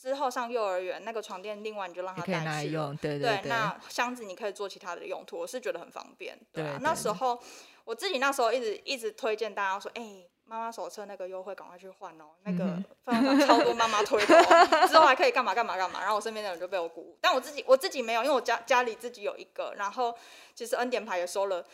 [0.00, 2.70] 之后上幼儿园那个床垫，另外你就让他带去
[3.00, 3.40] 对对，对。
[3.46, 6.38] 那箱子你可以做其他的用途，我是觉得很方便。
[6.52, 7.36] 对啊，对对那时候
[7.84, 15.98] 我自己那时候一直一直推荐大家说，哎、妈妈手册那个优惠赶快去换哦，那个嗯非常超多妈妈推的、哦，之后还可以干嘛干嘛干嘛。
[16.00, 20.14] 然后我身边的人就被我鼓舞，但我自己我自己没有，因为我家家里自己有一个，然后
[20.54, 21.64] 其实恩典牌也收了。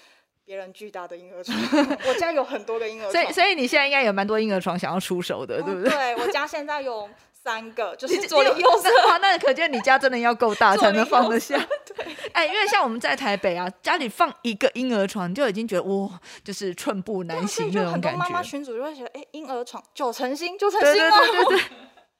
[0.47, 1.59] 别人巨大的婴儿床。
[2.07, 5.89] 我家有很多个婴儿床，所以所以你现在应该有蛮多婴儿床想要出手的，对不对？
[5.91, 7.09] 对我家现在有
[7.45, 8.89] 三个，就是你左邻右舍。
[9.07, 11.55] 哇，那可见你家真的要够大才能放得下。
[11.95, 18.43] 对， 哎，因为像我们在台北啊，家里放一个婴儿床就已经觉得哇，就是寸步难行那种感就很多妈妈。
[18.43, 21.17] 群主就会觉得，哎，婴儿床九成新，九成对对新哦。
[21.21, 21.65] 对对对。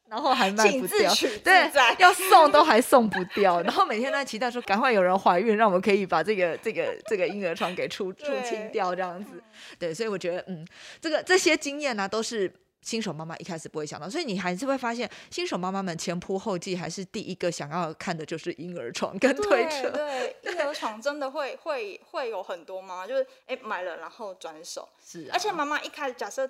[0.07, 1.11] 然后还卖请不掉
[1.43, 9.43] 对，要送都还送不掉，然后每天都在期待说，赶快有人怀孕，让我们可以把这个这个这个婴儿床给出出清掉，这样子。
[9.77, 10.65] 对，所以我觉得，嗯，
[11.01, 12.53] 这个这些经验呢、都是
[12.85, 19.91] 新手妈妈一开始不会想到，所以你还是会发现，新手妈妈们前仆后继，还是第一个想要看的就是婴儿床跟推对车。
[19.91, 26.49] 对，婴儿床真的会会会有很多妈妈就是哎买了然后转手，是、啊，而且妈妈一开始假设。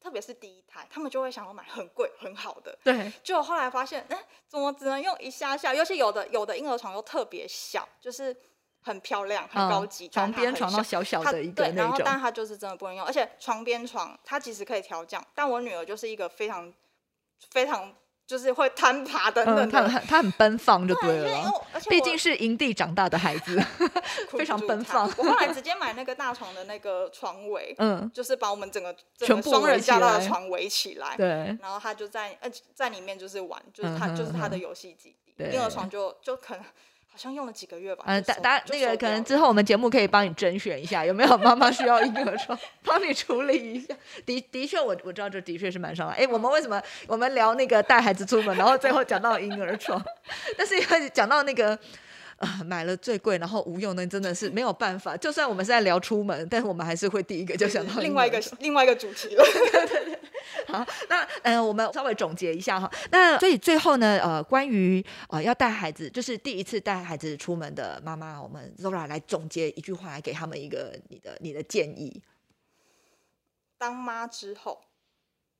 [0.00, 5.72] 特别是第一胎，他们就会想要买很贵很好的，对，结果后来发现，哎、怎么只能用一下下？
[5.72, 8.36] 尤其有的有的婴儿床又特别小，就是
[8.84, 16.72] 很漂亮、很高级，嗯床边床到小小的一个那然后但，它就是真的不能用，而且床边床它其实可以调降，但我女儿就是一个非常
[17.50, 17.92] 非常
[18.26, 21.42] 就是会攀爬等等嗯，的，他很她很奔放就对因为
[21.88, 23.58] 毕竟是营地长大的孩子，
[24.30, 25.06] 非常奔放。
[25.16, 31.28] 我后来直 接买那个大床的那个床围，嗯，就是把我们整个整全部个双人加大的床围起来，对，
[31.60, 36.64] 然后他就在呃在里面就是玩，就是他、嗯就是他的游戏基地，婴儿床就就可能
[37.14, 43.94] 好像用了几个月吧，嗯，大大就那个可能之后我们节目可以帮你甄选一下，有没有妈妈需要婴儿床，帮你处理一下。
[44.26, 46.16] 的的确，我我知道这的确是蛮伤害。
[46.16, 50.04] 哎，我们为什么我们聊那个带孩子出门，然后最后讲到婴儿床，
[50.58, 51.78] 但是因为讲到那个。
[52.38, 55.16] 啊、买了最贵，然后无用的，真的是没有办法。
[55.16, 59.44] 就算我们是在聊出门，但是我们还是会第一个就想到另外一个另外一个主题了。
[60.72, 62.90] 好，那嗯、呃我们稍微总结一下哈。
[63.10, 72.22] 那所以最后呢，呃，关于呃要带孩子，就是第一次带孩子出门的妈妈，我们 Zora 来总结一句话，来给他们一个你的你的建议。
[73.76, 74.84] 当妈之后，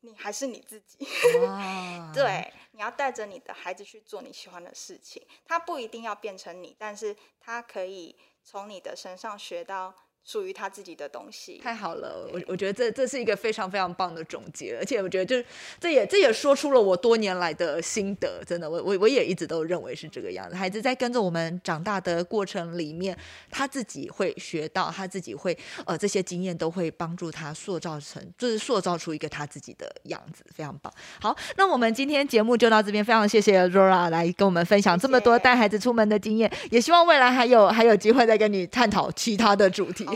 [0.00, 0.98] 你还是你自己。
[2.14, 9.94] 对，你要带着你的孩子去做你喜欢的事情，他不一定要变成你，但是他可以从你的身上学到
[10.24, 11.60] 属于他自己的东西。
[11.62, 15.44] 太好了，我我觉得这这是一个非常非常棒的总结，而且我觉得就是
[15.78, 20.56] 这也这也说出了我多年来的心得，真的，我我我也一直都认为是这个样子。
[20.56, 23.16] 孩子在跟着我们长大的过程里面，
[23.50, 30.92] 他自己会学到，他自己会呃这些经验都会帮助他塑造成，就是塑造出一个他自己的样子，非常棒。
[31.20, 40.06] 好，那我们今天节目就到这边，非常谢谢 Rora 来跟我们分享这么多带孩子出门的经验，也希望未来还有还有机会再跟你探讨其他的主题。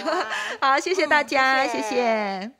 [0.61, 1.89] 好 谢谢大家，谢谢。
[1.89, 2.51] 谢